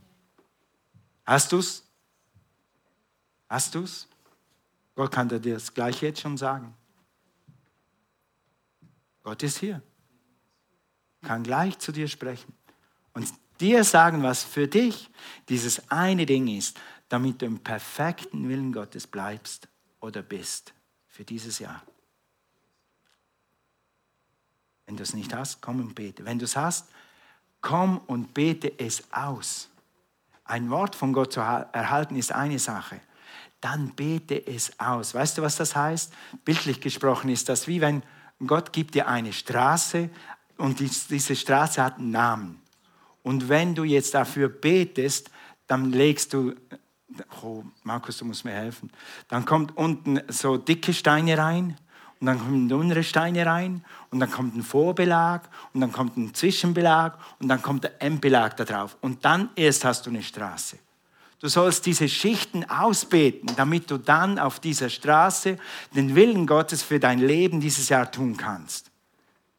[1.25, 1.85] Hast du's?
[3.49, 4.09] Hast du's?
[4.95, 6.75] Gott kann dir das gleich jetzt schon sagen.
[9.23, 9.83] Gott ist hier.
[11.23, 12.53] Kann gleich zu dir sprechen
[13.15, 15.09] und dir sagen, was für dich
[15.49, 19.69] dieses eine Ding ist, damit du im perfekten Willen Gottes bleibst
[20.01, 20.75] oder bist
[21.07, 21.83] für dieses Jahr.
[24.87, 26.25] Wenn du es nicht hast, komm und bete.
[26.25, 26.89] Wenn du es hast,
[27.61, 29.69] komm und bete es aus.
[30.45, 33.01] Ein Wort von Gott zu erhalten ist eine Sache.
[33.61, 35.15] Dann bete es aus.
[35.15, 36.13] Weißt du, was das heißt?
[36.45, 38.03] Bildlich gesprochen ist das wie wenn
[38.47, 40.11] Gott gibt dir eine Straße
[40.57, 42.61] und diese Straße hat einen Namen.
[43.23, 45.31] Und wenn du jetzt dafür betest,
[45.67, 46.55] dann legst du,
[47.43, 48.91] oh Markus, du musst mir helfen,
[49.29, 51.77] dann kommt unten so dicke Steine rein
[52.21, 56.35] und dann kommen dünnere Steine rein und dann kommt ein Vorbelag und dann kommt ein
[56.35, 58.97] Zwischenbelag und dann kommt der Endbelag da drauf.
[59.01, 60.79] Und dann erst hast du eine Straße.
[61.43, 65.59] Du sollst diese Schichten ausbeten, damit du dann auf dieser Straße
[65.93, 68.93] den Willen Gottes für dein Leben dieses Jahr tun kannst.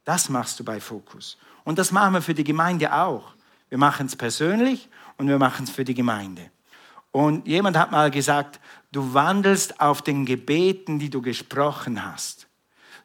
[0.06, 1.38] Das machst du bei Fokus.
[1.66, 3.36] Und das machen wir für die Gemeinde auch.
[3.68, 6.52] Wir machen es persönlich und wir machen es für die Gemeinde.
[7.12, 8.62] Und jemand hat mal gesagt,
[8.94, 12.48] du wandelst auf den Gebeten, die du gesprochen hast.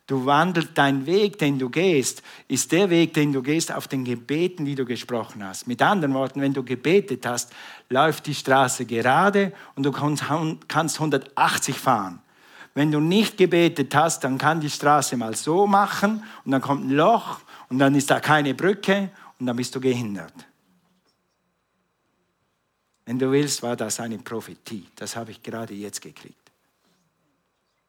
[0.09, 4.05] Du wandelst, dein Weg, den du gehst, ist der Weg, den du gehst auf den
[4.05, 5.67] Gebeten, die du gesprochen hast.
[5.67, 7.53] Mit anderen Worten, wenn du gebetet hast,
[7.91, 10.25] läuft die Straße gerade und du kannst
[10.99, 12.23] 180 fahren.
[12.73, 16.87] Wenn du nicht gebetet hast, dann kann die Straße mal so machen und dann kommt
[16.87, 20.33] ein Loch und dann ist da keine Brücke und dann bist du gehindert.
[23.05, 24.87] Wenn du willst, war das eine Prophetie.
[24.95, 26.48] Das habe ich gerade jetzt gekriegt.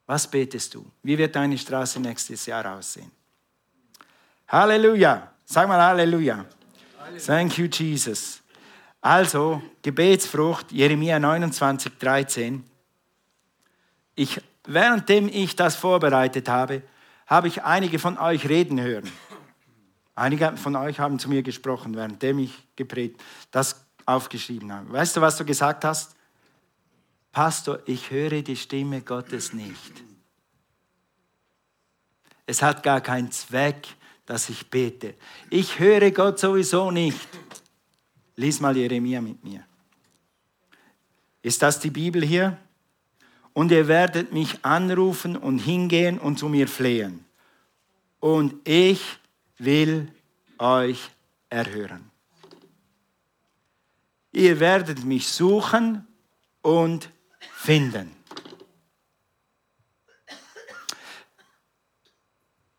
[0.09, 0.83] Was betest du?
[1.03, 3.11] Wie wird deine Straße nächstes Jahr aussehen?
[4.47, 5.31] Halleluja.
[5.45, 6.47] Sag mal Halleluja.
[6.97, 7.23] Halleluja.
[7.23, 8.41] Thank you, Jesus.
[9.01, 12.63] Also, Gebetsfrucht, Jeremia 29, 13.
[14.15, 16.81] Ich, währenddem ich das vorbereitet habe,
[17.27, 19.11] habe ich einige von euch reden hören.
[20.15, 24.91] Einige von euch haben zu mir gesprochen, währenddem ich gepredigt, das aufgeschrieben habe.
[24.91, 26.15] Weißt du, was du gesagt hast?
[27.31, 30.03] Pastor, ich höre die Stimme Gottes nicht.
[32.45, 33.87] Es hat gar keinen Zweck,
[34.25, 35.15] dass ich bete.
[35.49, 37.27] Ich höre Gott sowieso nicht.
[38.35, 39.63] Lies mal Jeremia mit mir.
[41.41, 42.57] Ist das die Bibel hier?
[43.53, 47.25] Und ihr werdet mich anrufen und hingehen und zu mir flehen.
[48.19, 49.19] Und ich
[49.57, 50.11] will
[50.57, 51.09] euch
[51.49, 52.09] erhören.
[54.31, 56.07] Ihr werdet mich suchen
[56.61, 57.09] und
[57.39, 58.15] finden.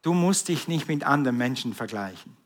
[0.03, 2.37] Du musst dich nicht mit anderen Menschen vergleichen.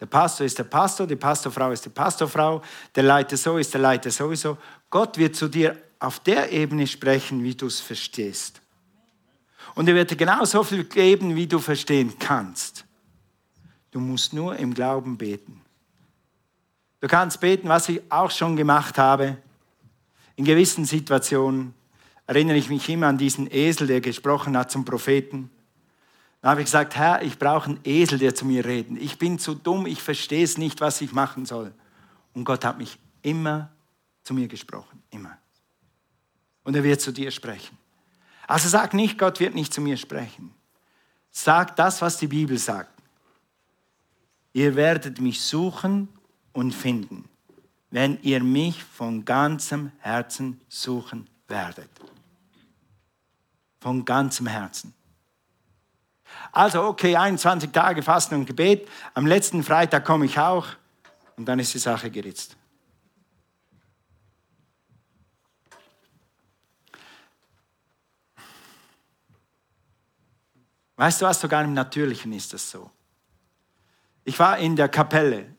[0.00, 2.62] Der Pastor ist der Pastor, die Pastorfrau ist die Pastorfrau,
[2.94, 4.58] der Leiter so ist der Leiter sowieso.
[4.90, 8.60] Gott wird zu dir auf der Ebene sprechen, wie du es verstehst.
[9.74, 12.84] Und er wird dir genau so viel geben, wie du verstehen kannst.
[13.90, 15.60] Du musst nur im Glauben beten.
[17.00, 19.38] Du kannst beten, was ich auch schon gemacht habe.
[20.38, 21.74] In gewissen Situationen
[22.28, 25.50] erinnere ich mich immer an diesen Esel, der gesprochen hat zum Propheten.
[26.40, 29.02] Da habe ich gesagt, Herr, ich brauche einen Esel, der zu mir redet.
[29.02, 31.74] Ich bin zu dumm, ich verstehe es nicht, was ich machen soll.
[32.34, 33.72] Und Gott hat mich immer
[34.22, 35.36] zu mir gesprochen, immer.
[36.62, 37.76] Und er wird zu dir sprechen.
[38.46, 40.54] Also sag nicht, Gott wird nicht zu mir sprechen.
[41.32, 42.96] Sag das, was die Bibel sagt.
[44.52, 46.06] Ihr werdet mich suchen
[46.52, 47.28] und finden
[47.90, 51.90] wenn ihr mich von ganzem Herzen suchen werdet.
[53.80, 54.94] Von ganzem Herzen.
[56.52, 58.88] Also, okay, 21 Tage Fasten und Gebet.
[59.14, 60.66] Am letzten Freitag komme ich auch
[61.36, 62.56] und dann ist die Sache geritzt.
[70.96, 72.90] Weißt du was, sogar im Natürlichen ist das so.
[74.24, 75.54] Ich war in der Kapelle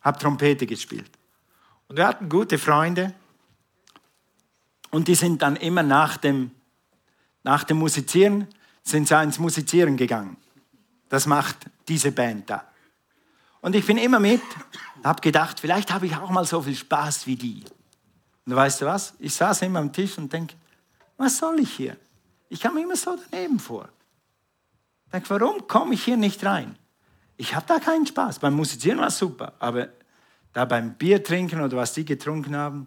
[0.00, 1.10] habe Trompete gespielt.
[1.88, 3.14] Und wir hatten gute Freunde
[4.90, 6.50] und die sind dann immer nach dem,
[7.42, 8.48] nach dem Musizieren,
[8.82, 10.36] sind sie ins Musizieren gegangen.
[11.08, 11.56] Das macht
[11.88, 12.64] diese Band da.
[13.60, 14.42] Und ich bin immer mit,
[15.04, 17.64] habe gedacht, vielleicht habe ich auch mal so viel Spaß wie die.
[18.46, 19.14] Und weißt du was?
[19.18, 20.54] Ich saß immer am Tisch und denke,
[21.16, 21.96] was soll ich hier?
[22.48, 23.88] Ich kam immer so daneben vor.
[25.06, 26.76] Ich denke, warum komme ich hier nicht rein?
[27.40, 28.38] Ich habe da keinen Spaß.
[28.40, 29.88] Beim Musizieren war es super, aber
[30.52, 32.86] da beim Bier trinken oder was die getrunken haben,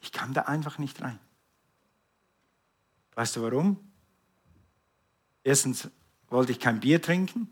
[0.00, 1.18] ich kam da einfach nicht rein.
[3.14, 3.76] Weißt du warum?
[5.44, 5.90] Erstens
[6.30, 7.50] wollte ich kein Bier trinken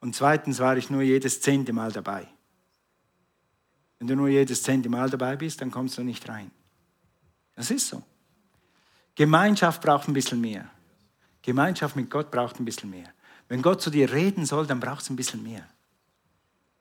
[0.00, 2.26] und zweitens war ich nur jedes zehnte Mal dabei.
[3.98, 6.50] Wenn du nur jedes zehnte Mal dabei bist, dann kommst du nicht rein.
[7.56, 8.02] Das ist so.
[9.14, 10.70] Gemeinschaft braucht ein bisschen mehr.
[11.42, 13.12] Gemeinschaft mit Gott braucht ein bisschen mehr.
[13.48, 15.66] Wenn Gott zu dir reden soll, dann braucht es ein bisschen mehr.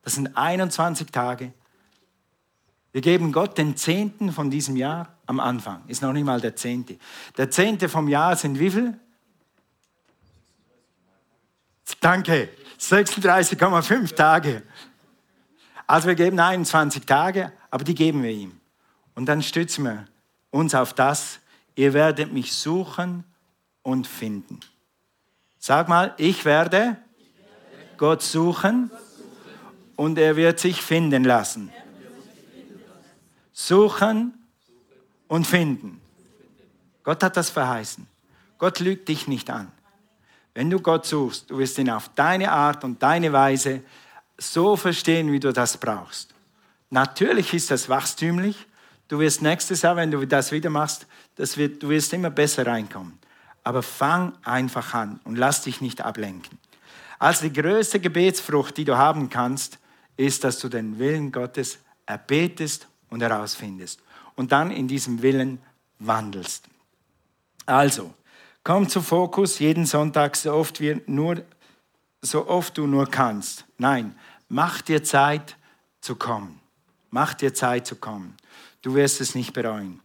[0.02, 1.54] Das sind 21 Tage.
[2.92, 5.84] Wir geben Gott den Zehnten von diesem Jahr am Anfang.
[5.88, 6.98] Ist noch nicht mal der Zehnte.
[7.38, 8.98] Der Zehnte vom Jahr sind wie viel?
[12.00, 12.50] Danke.
[12.80, 14.64] 36,5 Tage.
[15.88, 18.60] Also wir geben 21 Tage, aber die geben wir ihm.
[19.14, 20.08] Und dann stützen wir
[20.52, 21.40] uns auf das,
[21.76, 23.24] ihr werdet mich suchen
[23.82, 24.60] und finden.
[25.68, 26.96] Sag mal, ich werde
[27.98, 28.92] Gott suchen
[29.96, 31.72] und er wird sich finden lassen.
[33.52, 34.36] Suchen
[35.28, 36.00] und finden.
[37.02, 38.06] Gott hat das verheißen.
[38.60, 39.72] Gott lügt dich nicht an.
[40.54, 43.82] Wenn du Gott suchst, du wirst ihn auf deine Art und deine Weise
[44.38, 46.36] so verstehen, wie du das brauchst.
[46.92, 48.68] Natürlich ist das wachstümlich.
[49.08, 52.68] Du wirst nächstes Jahr, wenn du das wieder machst, das wird, du wirst immer besser
[52.68, 53.18] reinkommen.
[53.66, 56.58] Aber fang einfach an und lass dich nicht ablenken.
[57.20, 59.80] Also die größte Gebetsfrucht, die du haben kannst,
[60.16, 64.00] ist, dass du den Willen Gottes erbetest und herausfindest
[64.38, 65.60] und dann in diesem Willen
[66.00, 66.64] wandelst.
[67.66, 68.14] Also,
[68.64, 71.44] komm zu Fokus jeden Sonntag so oft, wir nur,
[72.22, 73.66] so oft du nur kannst.
[73.78, 74.16] Nein,
[74.48, 75.58] Mach dir Zeit
[76.02, 76.60] zu kommen.
[77.10, 78.38] Mach dir Zeit zu kommen.
[78.82, 80.02] Du wirst es nicht bereuen.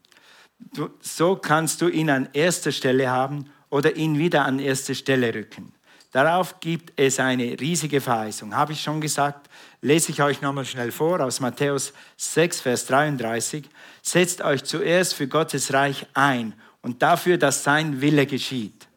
[0.72, 5.34] Du, so kannst du ihn an erster Stelle haben oder ihn wieder an erste Stelle
[5.34, 5.72] rücken.
[6.12, 8.54] Darauf gibt es eine riesige Verheißung.
[8.54, 9.48] Habe ich schon gesagt,
[9.80, 13.68] lese ich euch nochmal schnell vor aus Matthäus 6, Vers 33.
[14.02, 18.88] Setzt euch zuerst für Gottes Reich ein und dafür, dass sein Wille geschieht.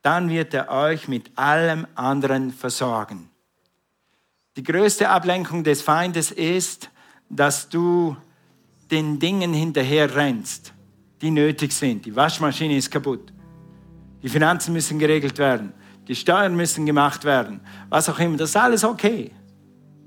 [0.00, 3.28] Dann wird er euch mit allem anderen versorgen.
[4.56, 6.90] Die größte Ablenkung des Feindes ist,
[7.28, 8.16] dass du
[8.90, 10.72] den Dingen hinterher rennst,
[11.20, 12.04] die nötig sind.
[12.06, 13.32] Die Waschmaschine ist kaputt.
[14.22, 15.72] Die Finanzen müssen geregelt werden.
[16.06, 17.60] Die Steuern müssen gemacht werden.
[17.88, 18.36] Was auch immer.
[18.36, 19.30] Das ist alles okay.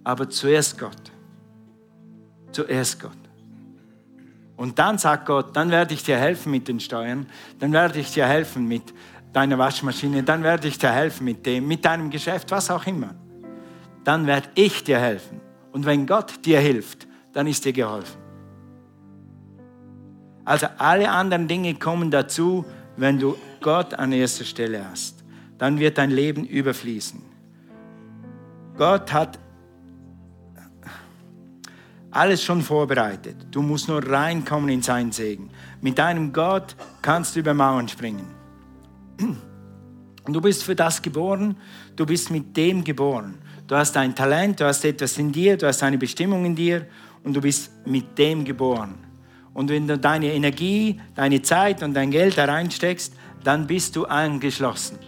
[0.03, 1.11] Aber zuerst Gott.
[2.51, 3.11] Zuerst Gott.
[4.57, 7.27] Und dann sagt Gott, dann werde ich dir helfen mit den Steuern.
[7.59, 8.93] Dann werde ich dir helfen mit
[9.33, 10.23] deiner Waschmaschine.
[10.23, 13.15] Dann werde ich dir helfen mit dem, mit deinem Geschäft, was auch immer
[14.03, 15.39] dann werde ich dir helfen.
[15.71, 18.20] Und wenn Gott dir hilft, dann ist dir geholfen.
[20.45, 22.65] Also alle anderen Dinge kommen dazu,
[22.97, 25.23] wenn du Gott an erster Stelle hast.
[25.57, 27.21] Dann wird dein Leben überfließen.
[28.77, 29.39] Gott hat
[32.09, 33.35] alles schon vorbereitet.
[33.51, 35.49] Du musst nur reinkommen in seinen Segen.
[35.79, 38.27] Mit deinem Gott kannst du über Mauern springen.
[39.17, 41.55] Und du bist für das geboren,
[41.95, 43.37] du bist mit dem geboren.
[43.67, 46.85] Du hast ein Talent, du hast etwas in dir, du hast eine Bestimmung in dir
[47.23, 49.10] und du bist mit dem geboren.
[49.53, 54.05] Und wenn du deine Energie, deine Zeit und dein Geld da reinsteckst, dann bist du
[54.05, 54.99] angeschlossen.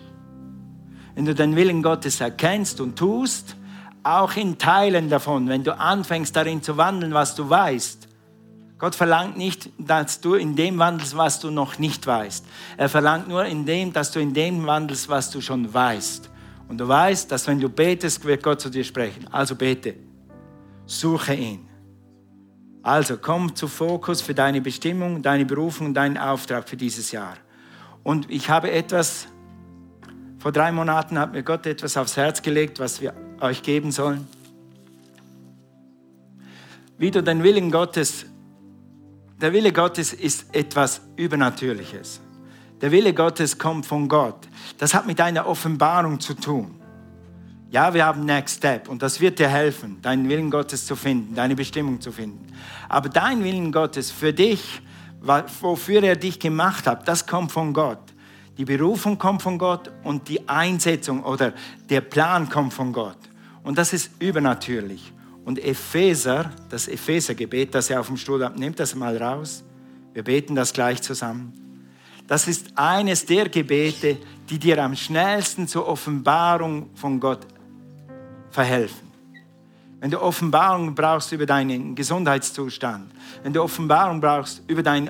[1.15, 3.55] Wenn du den Willen Gottes erkennst und tust,
[4.03, 8.09] auch in Teilen davon, wenn du anfängst darin zu wandeln, was du weißt.
[8.77, 12.45] Gott verlangt nicht, dass du in dem wandelst, was du noch nicht weißt.
[12.75, 16.29] Er verlangt nur in dem, dass du in dem wandelst, was du schon weißt.
[16.67, 19.25] Und du weißt, dass wenn du betest, wird Gott zu dir sprechen.
[19.31, 19.95] Also bete.
[20.85, 21.69] Suche ihn.
[22.83, 27.37] Also komm zu Fokus für deine Bestimmung, deine Berufung, deinen Auftrag für dieses Jahr.
[28.03, 29.27] Und ich habe etwas,
[30.37, 34.27] vor drei Monaten hat mir Gott etwas aufs Herz gelegt, was wir euch geben sollen.
[36.97, 38.25] Wie du den Willen Gottes,
[39.39, 42.19] der Wille Gottes ist etwas Übernatürliches.
[42.81, 44.47] Der Wille Gottes kommt von Gott.
[44.77, 46.82] Das hat mit einer Offenbarung zu tun.
[47.73, 51.33] Ja, wir haben Next Step und das wird dir helfen, deinen Willen Gottes zu finden,
[51.33, 52.45] deine Bestimmung zu finden.
[52.87, 54.79] Aber dein Willen Gottes für dich,
[55.59, 57.97] wofür er dich gemacht hat, das kommt von Gott.
[58.59, 61.51] Die Berufung kommt von Gott und die Einsetzung oder
[61.89, 63.17] der Plan kommt von Gott.
[63.63, 65.11] Und das ist übernatürlich.
[65.43, 69.63] Und Epheser, das Ephesergebet, das ihr auf dem Stuhl habt, nehmt das mal raus.
[70.13, 71.51] Wir beten das gleich zusammen.
[72.27, 77.47] das ist eines der Gebete, die dir am schnellsten zur Offenbarung von Gott
[78.53, 79.11] verhelfen.
[79.99, 85.09] Wenn du Offenbarung brauchst über deinen Gesundheitszustand, wenn du Offenbarung brauchst über deinen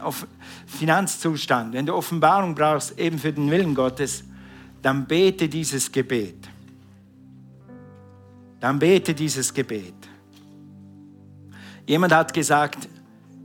[0.67, 4.23] Finanzzustand, wenn du Offenbarung brauchst eben für den Willen Gottes,
[4.81, 6.47] dann bete dieses Gebet.
[8.59, 9.95] Dann bete dieses Gebet.
[11.87, 12.87] Jemand hat gesagt,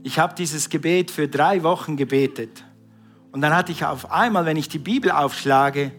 [0.03, 2.63] ich habe dieses Gebet für drei Wochen gebetet.
[3.31, 5.91] Und dann hatte ich auf einmal, wenn ich die Bibel aufschlage,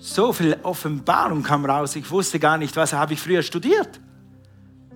[0.00, 1.94] so viel Offenbarung kam raus.
[1.94, 4.00] Ich wusste gar nicht, was habe ich früher studiert.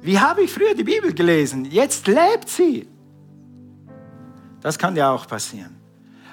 [0.00, 1.66] Wie habe ich früher die Bibel gelesen?
[1.66, 2.88] Jetzt lebt sie.
[4.60, 5.76] Das kann dir auch passieren.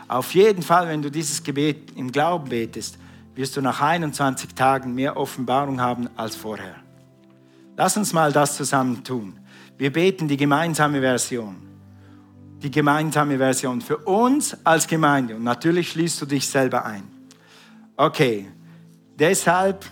[0.07, 2.97] Auf jeden Fall, wenn du dieses Gebet im Glauben betest,
[3.35, 6.75] wirst du nach 21 Tagen mehr Offenbarung haben als vorher.
[7.75, 9.37] Lass uns mal das zusammen tun.
[9.77, 11.55] Wir beten die gemeinsame Version.
[12.61, 15.35] Die gemeinsame Version für uns als Gemeinde.
[15.35, 17.03] Und natürlich schließt du dich selber ein.
[17.97, 18.47] Okay,
[19.21, 19.85] deshalb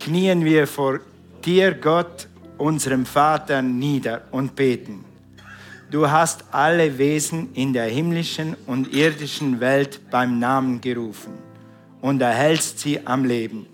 [0.00, 1.00] knien wir vor
[1.44, 2.28] dir, Gott,
[2.58, 5.04] unserem Vater, nieder und beten.
[5.90, 11.34] Du hast alle Wesen in der himmlischen und irdischen Welt beim Namen gerufen
[12.00, 13.66] und erhältst sie am Leben.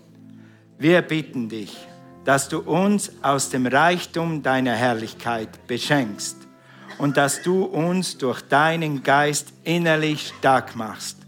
[0.77, 1.75] Wir bitten dich,
[2.23, 6.37] dass du uns aus dem Reichtum deiner Herrlichkeit beschenkst
[6.99, 11.20] und dass du uns durch deinen Geist innerlich stark machst.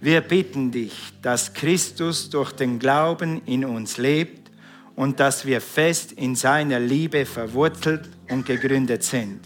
[0.00, 4.50] Wir bitten dich, dass Christus durch den Glauben in uns lebt
[4.96, 9.40] und dass wir fest in seiner Liebe verwurzelt und gegründet sind.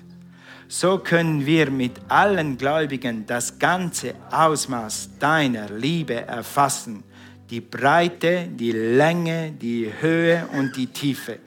[0.69, 7.03] So können wir mit allen Gläubigen das ganze Ausmaß deiner Liebe erfassen
[7.51, 11.39] die Breite, die Länge, die Höhe und die Tiefe.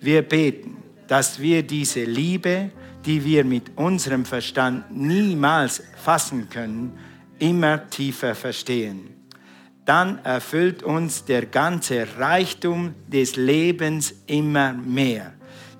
[0.00, 0.76] Wir beten,
[1.08, 2.70] dass wir diese Liebe,
[3.04, 6.92] die wir mit unserem Verstand niemals fassen können,
[7.42, 9.28] immer tiefer verstehen.
[9.84, 15.32] Dann erfüllt uns der ganze Reichtum des Lebens immer mehr,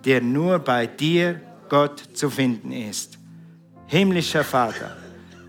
[0.05, 3.19] der nur bei dir, Gott, zu finden ist.
[3.87, 4.97] Himmlischer Vater,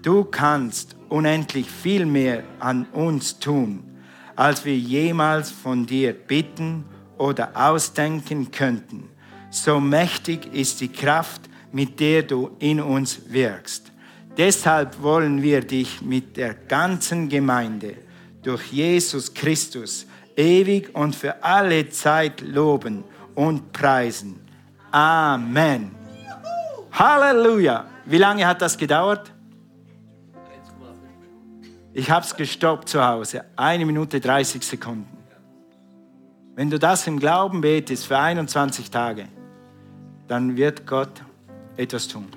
[0.02, 3.94] du kannst unendlich viel mehr an uns tun
[4.36, 6.86] als wir jemals von dir bitten
[7.18, 9.10] oder ausdenken könnten.
[9.50, 11.42] So mächtig ist die Kraft,
[11.72, 13.92] mit der du in uns wirkst.
[14.38, 17.96] Deshalb wollen wir dich mit der ganzen Gemeinde
[18.42, 23.04] durch Jesus Christus ewig und für alle Zeit loben
[23.36, 24.40] und preisen.
[24.92, 25.92] Amen.
[26.92, 27.86] Halleluja.
[28.06, 29.32] Wie lange hat das gedauert?
[31.94, 33.46] Ich habe es gestoppt zu Hause.
[33.56, 35.08] Eine Minute 30 Sekunden.
[36.56, 39.28] Wenn du das im Glauben betest für 21 Tage,
[40.28, 41.22] dann wird Gott
[41.78, 42.28] etwas tun.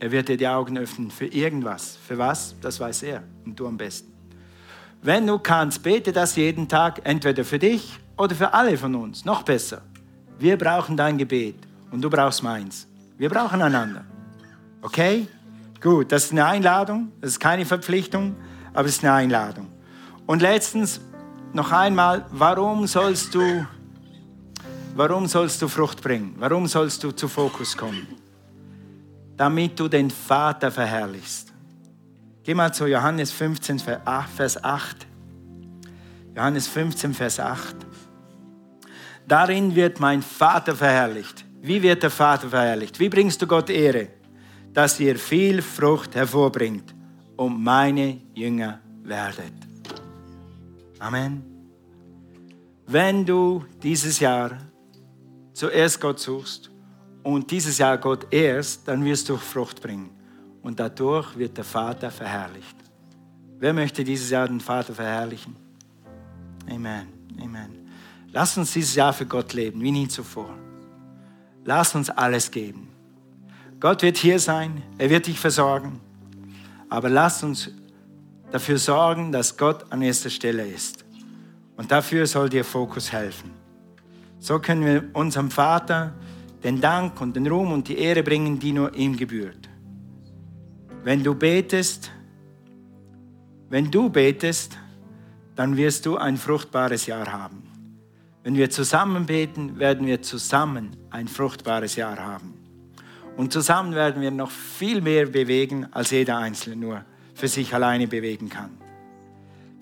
[0.00, 1.98] Er wird dir die Augen öffnen für irgendwas.
[2.08, 2.54] Für was?
[2.62, 4.10] Das weiß er und du am besten.
[5.02, 9.26] Wenn du kannst, bete das jeden Tag, entweder für dich oder für alle von uns.
[9.26, 9.82] Noch besser.
[10.38, 11.56] Wir brauchen dein Gebet
[11.90, 12.86] und du brauchst meins.
[13.18, 14.04] Wir brauchen einander.
[14.80, 15.28] Okay?
[15.82, 18.36] Gut, das ist eine Einladung, das ist keine Verpflichtung,
[18.72, 19.68] aber es ist eine Einladung.
[20.26, 21.00] Und letztens
[21.52, 23.66] noch einmal, warum sollst du,
[24.94, 26.36] warum sollst du Frucht bringen?
[26.38, 28.19] Warum sollst du zu Fokus kommen?
[29.40, 31.50] Damit du den Vater verherrlichst.
[32.42, 35.06] Geh mal zu Johannes 15, Vers 8.
[36.36, 37.76] Johannes 15, Vers 8.
[39.26, 41.44] Darin wird mein Vater verherrlicht.
[41.62, 43.00] Wie wird der Vater verherrlicht?
[43.00, 44.08] Wie bringst du Gott Ehre?
[44.72, 46.94] dass ihr viel Frucht hervorbringt
[47.36, 49.52] und meine Jünger werdet.
[50.98, 51.42] Amen.
[52.86, 54.58] Wenn du dieses Jahr
[55.52, 56.69] zuerst Gott suchst
[57.22, 60.10] und dieses Jahr Gott erst, dann wirst du Frucht bringen.
[60.62, 62.76] Und dadurch wird der Vater verherrlicht.
[63.58, 65.56] Wer möchte dieses Jahr den Vater verherrlichen?
[66.68, 67.08] Amen.
[67.40, 67.88] Amen.
[68.32, 70.54] Lass uns dieses Jahr für Gott leben, wie nie zuvor.
[71.64, 72.88] Lass uns alles geben.
[73.80, 76.00] Gott wird hier sein, er wird dich versorgen.
[76.88, 77.70] Aber lass uns
[78.50, 81.04] dafür sorgen, dass Gott an erster Stelle ist.
[81.76, 83.50] Und dafür soll dir Fokus helfen.
[84.38, 86.12] So können wir unserem Vater
[86.62, 89.68] den Dank und den Ruhm und die Ehre bringen, die nur ihm gebührt.
[91.02, 92.10] Wenn du betest,
[93.68, 94.76] wenn du betest,
[95.56, 97.62] dann wirst du ein fruchtbares Jahr haben.
[98.42, 102.54] Wenn wir zusammen beten, werden wir zusammen ein fruchtbares Jahr haben.
[103.36, 107.04] Und zusammen werden wir noch viel mehr bewegen, als jeder Einzelne nur
[107.34, 108.70] für sich alleine bewegen kann.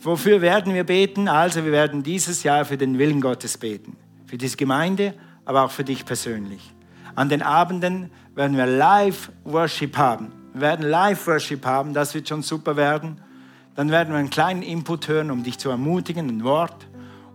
[0.00, 1.28] Wofür werden wir beten?
[1.28, 3.96] Also wir werden dieses Jahr für den Willen Gottes beten.
[4.26, 5.14] Für diese Gemeinde,
[5.48, 6.74] aber auch für dich persönlich.
[7.14, 10.30] An den Abenden werden wir Live-Worship haben.
[10.52, 13.18] Wir werden Live-Worship haben, das wird schon super werden.
[13.74, 16.86] Dann werden wir einen kleinen Input hören, um dich zu ermutigen, ein Wort.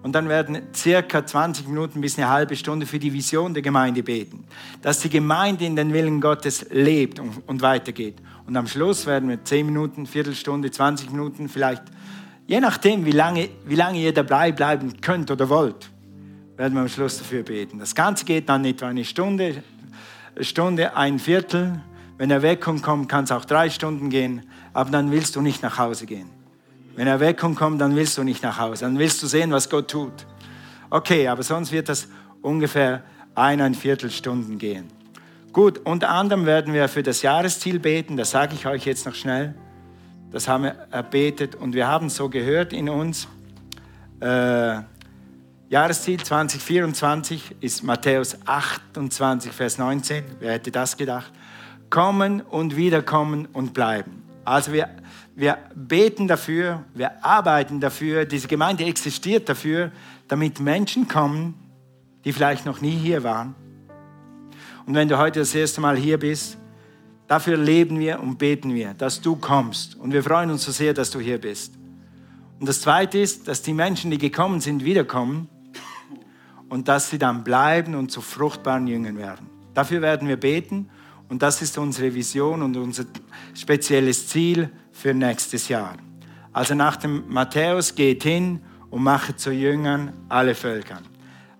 [0.04, 4.04] Und dann werden circa 20 Minuten bis eine halbe Stunde für die Vision der Gemeinde
[4.04, 4.46] beten.
[4.84, 8.18] Dass die Gemeinde in den Willen Gottes lebt und, weitergeht.
[8.46, 11.82] Und am Schluss werden wir 10 Minuten, Viertelstunde, 20 Minuten, vielleicht,
[12.46, 15.90] je nachdem, wie lange, wie lange ihr dabei bleiben könnt oder wollt,
[16.58, 17.80] werden wir am Schluss dafür beten.
[17.80, 19.64] Das Ganze geht dann etwa eine Stunde,
[20.40, 21.82] Stunde, ein Viertel.
[22.18, 25.78] Wenn Erweckung kommt, kann es auch drei Stunden gehen, aber dann willst du nicht nach
[25.78, 26.30] Hause gehen.
[26.96, 29.90] Wenn Erweckung kommt, dann willst du nicht nach Hause, dann willst du sehen, was Gott
[29.90, 30.28] tut.
[30.92, 32.08] Okay, aber sonst wird das
[32.42, 34.88] ungefähr eineinviertel Stunden gehen.
[35.52, 39.16] Gut, unter anderem werden wir für das Jahresziel beten, das sage ich euch jetzt noch
[39.16, 39.56] schnell.
[40.32, 43.28] Das haben wir erbetet und wir haben so gehört in uns.
[44.20, 44.82] Äh,
[45.74, 50.24] Jahresziel 2024 ist Matthäus 28, Vers 19.
[50.40, 51.32] Wer hätte das gedacht?
[51.90, 54.22] Kommen und wiederkommen und bleiben.
[54.46, 54.88] Also wir
[55.36, 59.92] wir beten dafür, wir arbeiten dafür, diese Gemeinde existiert dafür,
[60.28, 61.56] damit Menschen kommen,
[62.24, 63.56] die vielleicht noch nie hier waren.
[64.86, 66.56] Und wenn du heute das erste Mal hier bist,
[67.28, 69.96] dafür leben wir und beten wir, dass du kommst.
[69.96, 71.74] Und wir freuen uns so sehr, dass du hier bist.
[72.60, 75.50] Und das Zweite ist, dass die Menschen, die gekommen sind, wiederkommen
[76.74, 79.48] und dass sie dann bleiben und zu fruchtbaren Jüngern werden.
[79.76, 80.90] Dafür werden wir beten
[81.30, 83.04] und das ist unsere Vision und unser
[83.54, 85.94] spezielles Ziel für nächstes Jahr.
[86.52, 88.60] Also nach dem Matthäus geht hin
[88.90, 90.98] und macht zu Jüngern alle Völker.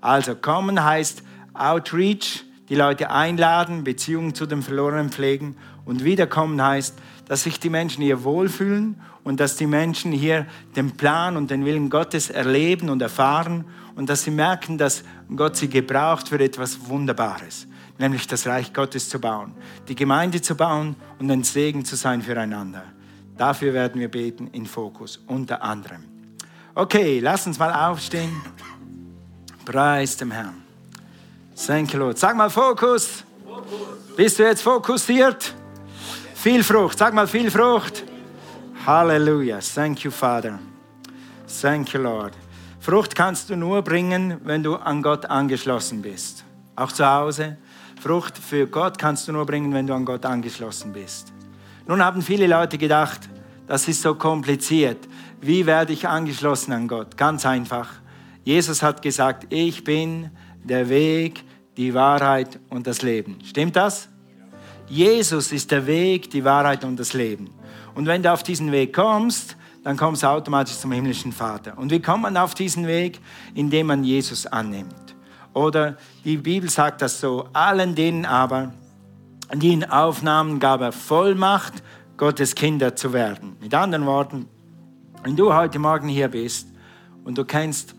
[0.02, 1.22] Also kommen heißt
[1.54, 5.56] Outreach, die Leute einladen, Beziehungen zu den Verlorenen pflegen
[5.86, 6.98] und wiederkommen heißt,
[7.28, 11.66] dass sich die Menschen hier wohlfühlen und dass die Menschen hier den Plan und den
[11.66, 15.04] Willen Gottes erleben und erfahren und dass sie merken, dass
[15.36, 17.68] Gott sie gebraucht für etwas Wunderbares,
[17.98, 19.54] nämlich das Reich Gottes zu bauen,
[19.88, 22.84] die Gemeinde zu bauen und ein Segen zu sein füreinander.
[23.38, 26.04] Dafür werden wir beten in Fokus, unter anderem.
[26.76, 28.42] Okay, lass uns mal aufstehen.
[29.66, 30.64] Preis dem Herrn.
[31.56, 32.18] Thank you, Lord.
[32.18, 33.24] Sag mal Fokus.
[33.46, 34.16] Fokus.
[34.16, 35.54] Bist du jetzt fokussiert?
[36.34, 36.98] Viel Frucht.
[36.98, 38.04] Sag mal viel Frucht.
[38.86, 39.60] Halleluja.
[39.60, 40.60] Thank you, Father.
[41.62, 42.34] Thank you, Lord.
[42.84, 46.44] Frucht kannst du nur bringen, wenn du an Gott angeschlossen bist.
[46.76, 47.56] Auch zu Hause.
[48.02, 51.32] Frucht für Gott kannst du nur bringen, wenn du an Gott angeschlossen bist.
[51.88, 53.22] Nun haben viele Leute gedacht,
[53.68, 54.98] das ist so kompliziert.
[55.40, 57.16] Wie werde ich angeschlossen an Gott?
[57.16, 57.90] Ganz einfach.
[58.44, 60.32] Jesus hat gesagt, ich bin
[60.62, 61.46] der Weg,
[61.78, 63.40] die Wahrheit und das Leben.
[63.46, 64.10] Stimmt das?
[64.90, 67.50] Jesus ist der Weg, die Wahrheit und das Leben.
[67.96, 71.78] Und wenn du auf diesen Weg kommst, dann kommst du automatisch zum himmlischen Vater.
[71.78, 73.20] Und wie kommt man auf diesen Weg?
[73.54, 75.16] Indem man Jesus annimmt.
[75.54, 78.74] Oder die Bibel sagt das so, allen denen aber,
[79.54, 81.74] die ihn aufnahmen, gab er Vollmacht,
[82.18, 83.58] Gottes Kinder zu werden.
[83.60, 84.48] Mit anderen Worten,
[85.24, 86.68] wenn du heute Morgen hier bist
[87.24, 87.96] und du kennst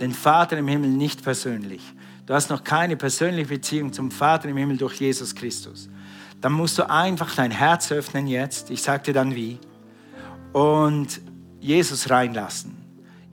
[0.00, 1.82] den Vater im Himmel nicht persönlich,
[2.26, 5.88] du hast noch keine persönliche Beziehung zum Vater im Himmel durch Jesus Christus,
[6.40, 9.58] dann musst du einfach dein Herz öffnen jetzt, ich sage dir dann wie,
[10.56, 11.20] und
[11.60, 12.78] Jesus reinlassen,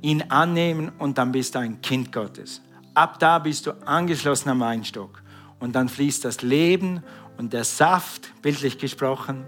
[0.01, 2.61] ihn annehmen und dann bist du ein Kind Gottes.
[2.95, 5.23] Ab da bist du angeschlossen am Weinstock
[5.61, 7.01] und dann fließt das Leben
[7.37, 9.45] und der Saft, bildlich gesprochen,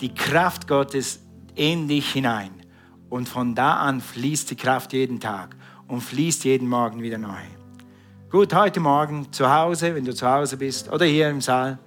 [0.00, 1.20] die Kraft Gottes
[1.54, 2.50] in dich hinein.
[3.08, 5.54] Und von da an fließt die Kraft jeden Tag
[5.86, 7.44] und fließt jeden Morgen wieder neu.
[8.30, 11.78] Gut, heute Morgen zu Hause, wenn du zu Hause bist oder hier im Saal,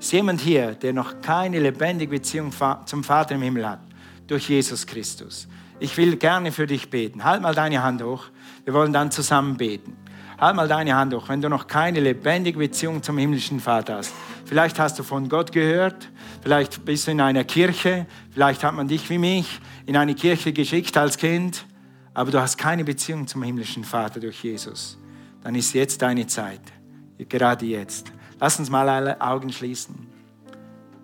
[0.00, 2.52] ist jemand hier, der noch keine lebendige Beziehung
[2.86, 3.80] zum Vater im Himmel hat,
[4.26, 5.48] durch Jesus Christus.
[5.80, 7.24] Ich will gerne für dich beten.
[7.24, 8.24] Halt mal deine Hand hoch.
[8.64, 9.96] Wir wollen dann zusammen beten.
[10.38, 14.12] Halt mal deine Hand hoch, wenn du noch keine lebendige Beziehung zum himmlischen Vater hast.
[14.44, 16.08] Vielleicht hast du von Gott gehört,
[16.42, 20.52] vielleicht bist du in einer Kirche, vielleicht hat man dich wie mich in eine Kirche
[20.52, 21.64] geschickt als Kind,
[22.14, 24.98] aber du hast keine Beziehung zum himmlischen Vater durch Jesus.
[25.42, 26.62] Dann ist jetzt deine Zeit,
[27.28, 28.12] gerade jetzt.
[28.40, 30.06] Lass uns mal alle Augen schließen.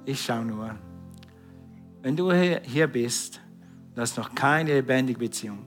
[0.05, 0.90] Ich schaue nur.
[2.03, 3.41] Wenn du hier bist,
[3.95, 5.67] du hast noch keine lebendige Beziehung,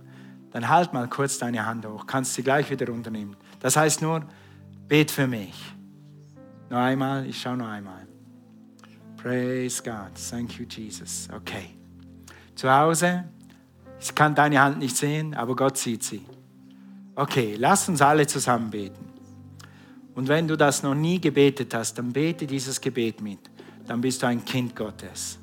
[0.52, 3.36] dann halt mal kurz deine Hand hoch, kannst sie gleich wieder runternehmen.
[3.60, 4.26] Das heißt nur,
[4.88, 5.54] bet für mich.
[6.70, 8.08] Noch einmal, ich schaue noch einmal.
[9.18, 10.12] Praise God.
[10.30, 11.28] Thank you, Jesus.
[11.34, 11.70] Okay.
[12.56, 13.24] Zu Hause,
[14.00, 16.26] ich kann deine Hand nicht sehen, aber Gott sieht sie.
[17.16, 19.06] Okay, lass uns alle zusammen beten.
[20.16, 23.40] Und wenn du das noch nie gebetet hast, dann bete dieses Gebet mit.
[23.88, 25.40] Dann bist du ein Kind Gottes.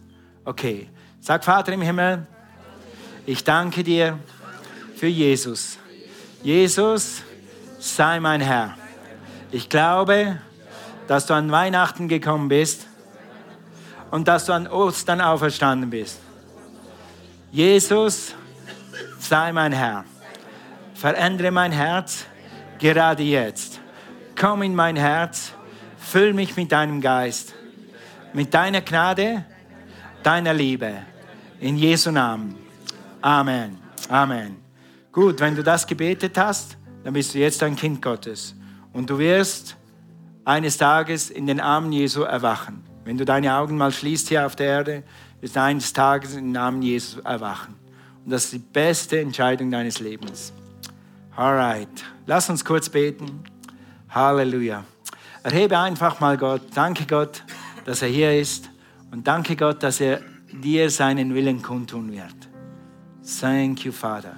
[0.51, 0.89] Okay,
[1.21, 2.27] sag Vater im Himmel,
[3.25, 4.19] ich danke dir
[4.97, 5.79] für Jesus.
[6.43, 7.23] Jesus,
[7.79, 8.77] sei mein Herr.
[9.53, 10.41] Ich glaube,
[11.07, 12.89] dass du an Weihnachten gekommen bist,
[14.11, 16.19] und dass du an Ostern auferstanden bist.
[17.53, 18.35] Jesus,
[19.21, 20.05] sei mein Herr.
[20.95, 22.27] Verändere mein Herz
[22.81, 23.79] gerade jetzt.
[24.35, 25.53] Komm in mein Herz,
[25.97, 27.55] füll mich mit deinem Geist,
[28.33, 29.45] mit deiner Gnade,
[30.23, 30.95] deiner Liebe.
[31.61, 32.57] In Jesu Namen.
[33.21, 33.79] Amen.
[34.09, 34.57] Amen.
[35.13, 38.55] Gut, wenn du das gebetet hast, dann bist du jetzt ein Kind Gottes.
[38.93, 39.77] Und du wirst
[40.45, 42.85] eines Tages in den Armen Jesu erwachen.
[43.05, 45.03] Wenn du deine Augen mal schließt hier auf der Erde,
[45.41, 47.75] wirst du eines Tages in den Namen Jesu erwachen.
[48.25, 50.53] Und das ist die beste Entscheidung deines Lebens.
[51.37, 51.89] Alright,
[52.27, 53.43] lass uns kurz beten.
[54.09, 54.85] Halleluja.
[55.43, 56.63] Erhebe einfach mal Gott.
[56.75, 57.43] Danke Gott,
[57.85, 58.70] dass er hier ist.
[59.11, 60.21] Und danke Gott, dass er
[60.53, 62.49] dir seinen Willen kundtun wird.
[63.41, 64.37] Thank you, Father.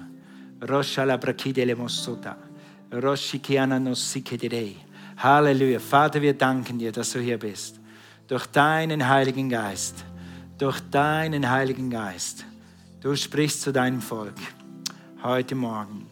[5.17, 5.79] Halleluja.
[5.79, 7.79] Vater, wir danken dir, dass du hier bist.
[8.27, 10.05] Durch deinen Heiligen Geist.
[10.57, 12.45] Durch deinen Heiligen Geist.
[13.01, 14.35] Du sprichst zu deinem Volk.
[15.21, 16.07] Heute Morgen.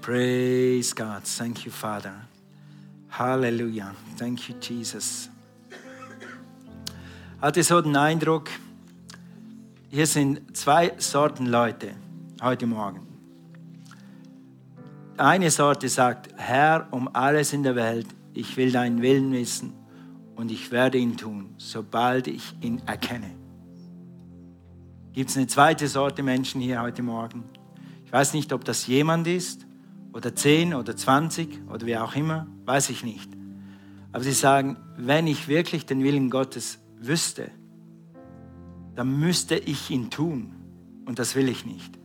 [0.00, 1.22] Praise God.
[1.38, 2.14] Thank you, Father.
[3.10, 3.94] Halleluja.
[4.16, 5.28] Thank you, Jesus.
[7.40, 8.50] Hatte so den Eindruck,
[9.88, 11.94] hier sind zwei Sorten Leute
[12.42, 13.00] heute Morgen.
[15.16, 19.72] Eine Sorte sagt, Herr, um alles in der Welt, ich will deinen Willen wissen
[20.36, 23.30] und ich werde ihn tun, sobald ich ihn erkenne.
[25.14, 27.44] Gibt es eine zweite Sorte Menschen hier heute Morgen?
[28.04, 29.64] Ich weiß nicht, ob das jemand ist
[30.12, 33.30] oder zehn oder zwanzig oder wie auch immer, weiß ich nicht.
[34.12, 37.50] Aber sie sagen, wenn ich wirklich den Willen Gottes wüsste,
[38.94, 40.54] dann müsste ich ihn tun
[41.06, 41.98] und das will ich nicht.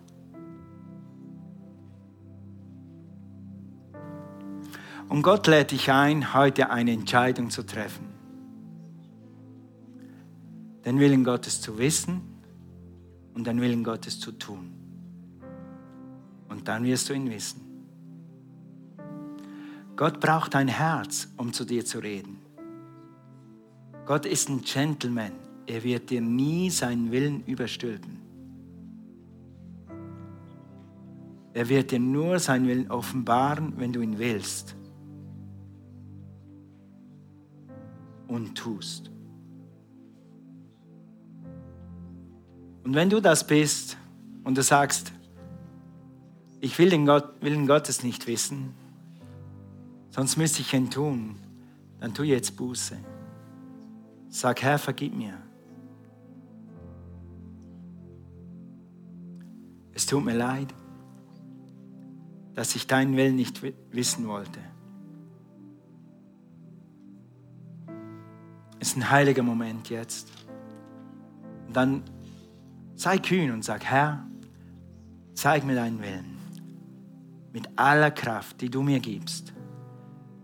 [5.07, 8.07] Und Gott lädt dich ein, heute eine Entscheidung zu treffen.
[10.83, 12.21] Den Willen Gottes zu wissen
[13.33, 14.71] und den Willen Gottes zu tun.
[16.49, 17.61] Und dann wirst du ihn wissen.
[19.95, 22.44] Gott braucht ein Herz, um zu dir zu reden.
[24.05, 25.31] Gott ist ein Gentleman.
[25.65, 28.21] Er wird dir nie seinen Willen überstülpen.
[31.53, 34.75] Er wird dir nur seinen Willen offenbaren, wenn du ihn willst.
[38.27, 39.09] und tust.
[42.83, 43.97] Und wenn du das bist
[44.43, 45.11] und du sagst,
[46.59, 48.73] ich will den Gott, Willen Gottes nicht wissen,
[50.11, 51.35] sonst müsste ich ihn tun,
[51.99, 52.97] dann tu jetzt Buße.
[54.29, 55.37] Sag, Herr, vergib mir.
[59.93, 60.73] Es tut mir leid,
[62.53, 63.61] dass ich deinen Willen nicht
[63.91, 64.59] wissen wollte.
[68.85, 70.31] ist ein heiliger Moment jetzt.
[71.67, 72.03] Und dann
[72.95, 74.27] sei kühn und sag, Herr,
[75.33, 76.37] zeig mir deinen Willen.
[77.51, 79.53] Mit aller Kraft, die du mir gibst,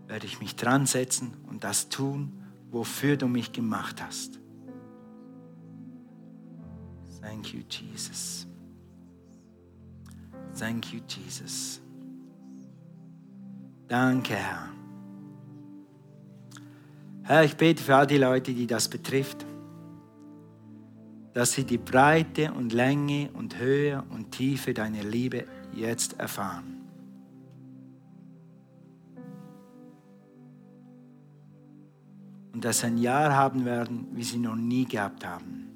[0.08, 2.41] werde ich mich dran setzen und das tun,
[2.72, 4.40] wofür du mich gemacht hast.
[7.20, 8.46] Thank you, Jesus.
[10.58, 11.80] Thank you, Jesus.
[13.86, 14.68] Danke, Herr.
[17.24, 19.46] Herr, ich bete für all die Leute, die das betrifft,
[21.34, 26.81] dass sie die Breite und Länge und Höhe und Tiefe deiner Liebe jetzt erfahren.
[32.52, 35.68] Und dass sie ein Jahr haben werden, wie sie noch nie gehabt haben.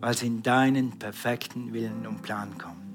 [0.00, 2.86] Weil sie in deinen perfekten Willen und Plan kommen.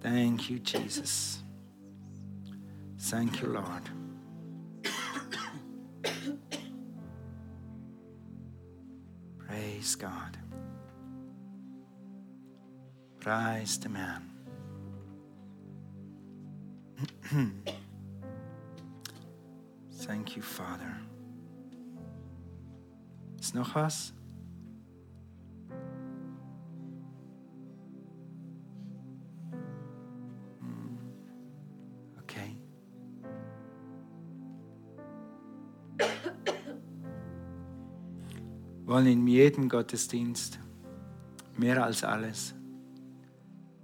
[0.00, 1.42] Thank you, Jesus.
[2.98, 3.90] Thank you, Lord.
[9.38, 10.38] Praise God.
[13.20, 14.33] Praise the man.
[20.06, 21.00] Thank you, Father.
[23.40, 24.12] Ist noch was?
[38.86, 40.58] wollen in jedem Gottesdienst
[41.56, 42.54] mehr als alles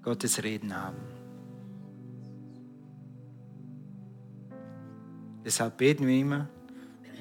[0.02, 1.19] Gottes Reden haben.
[5.44, 6.48] Deshalb beten wir immer,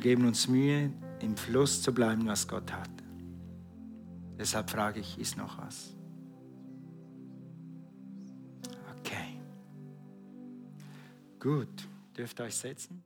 [0.02, 0.92] geben uns Mühe,
[1.22, 2.90] im Fluss zu bleiben, was Gott hat.
[4.38, 5.94] Deshalb frage ich, ist noch was?
[8.98, 9.40] Okay.
[11.40, 13.04] Gut, dürft ihr euch setzen?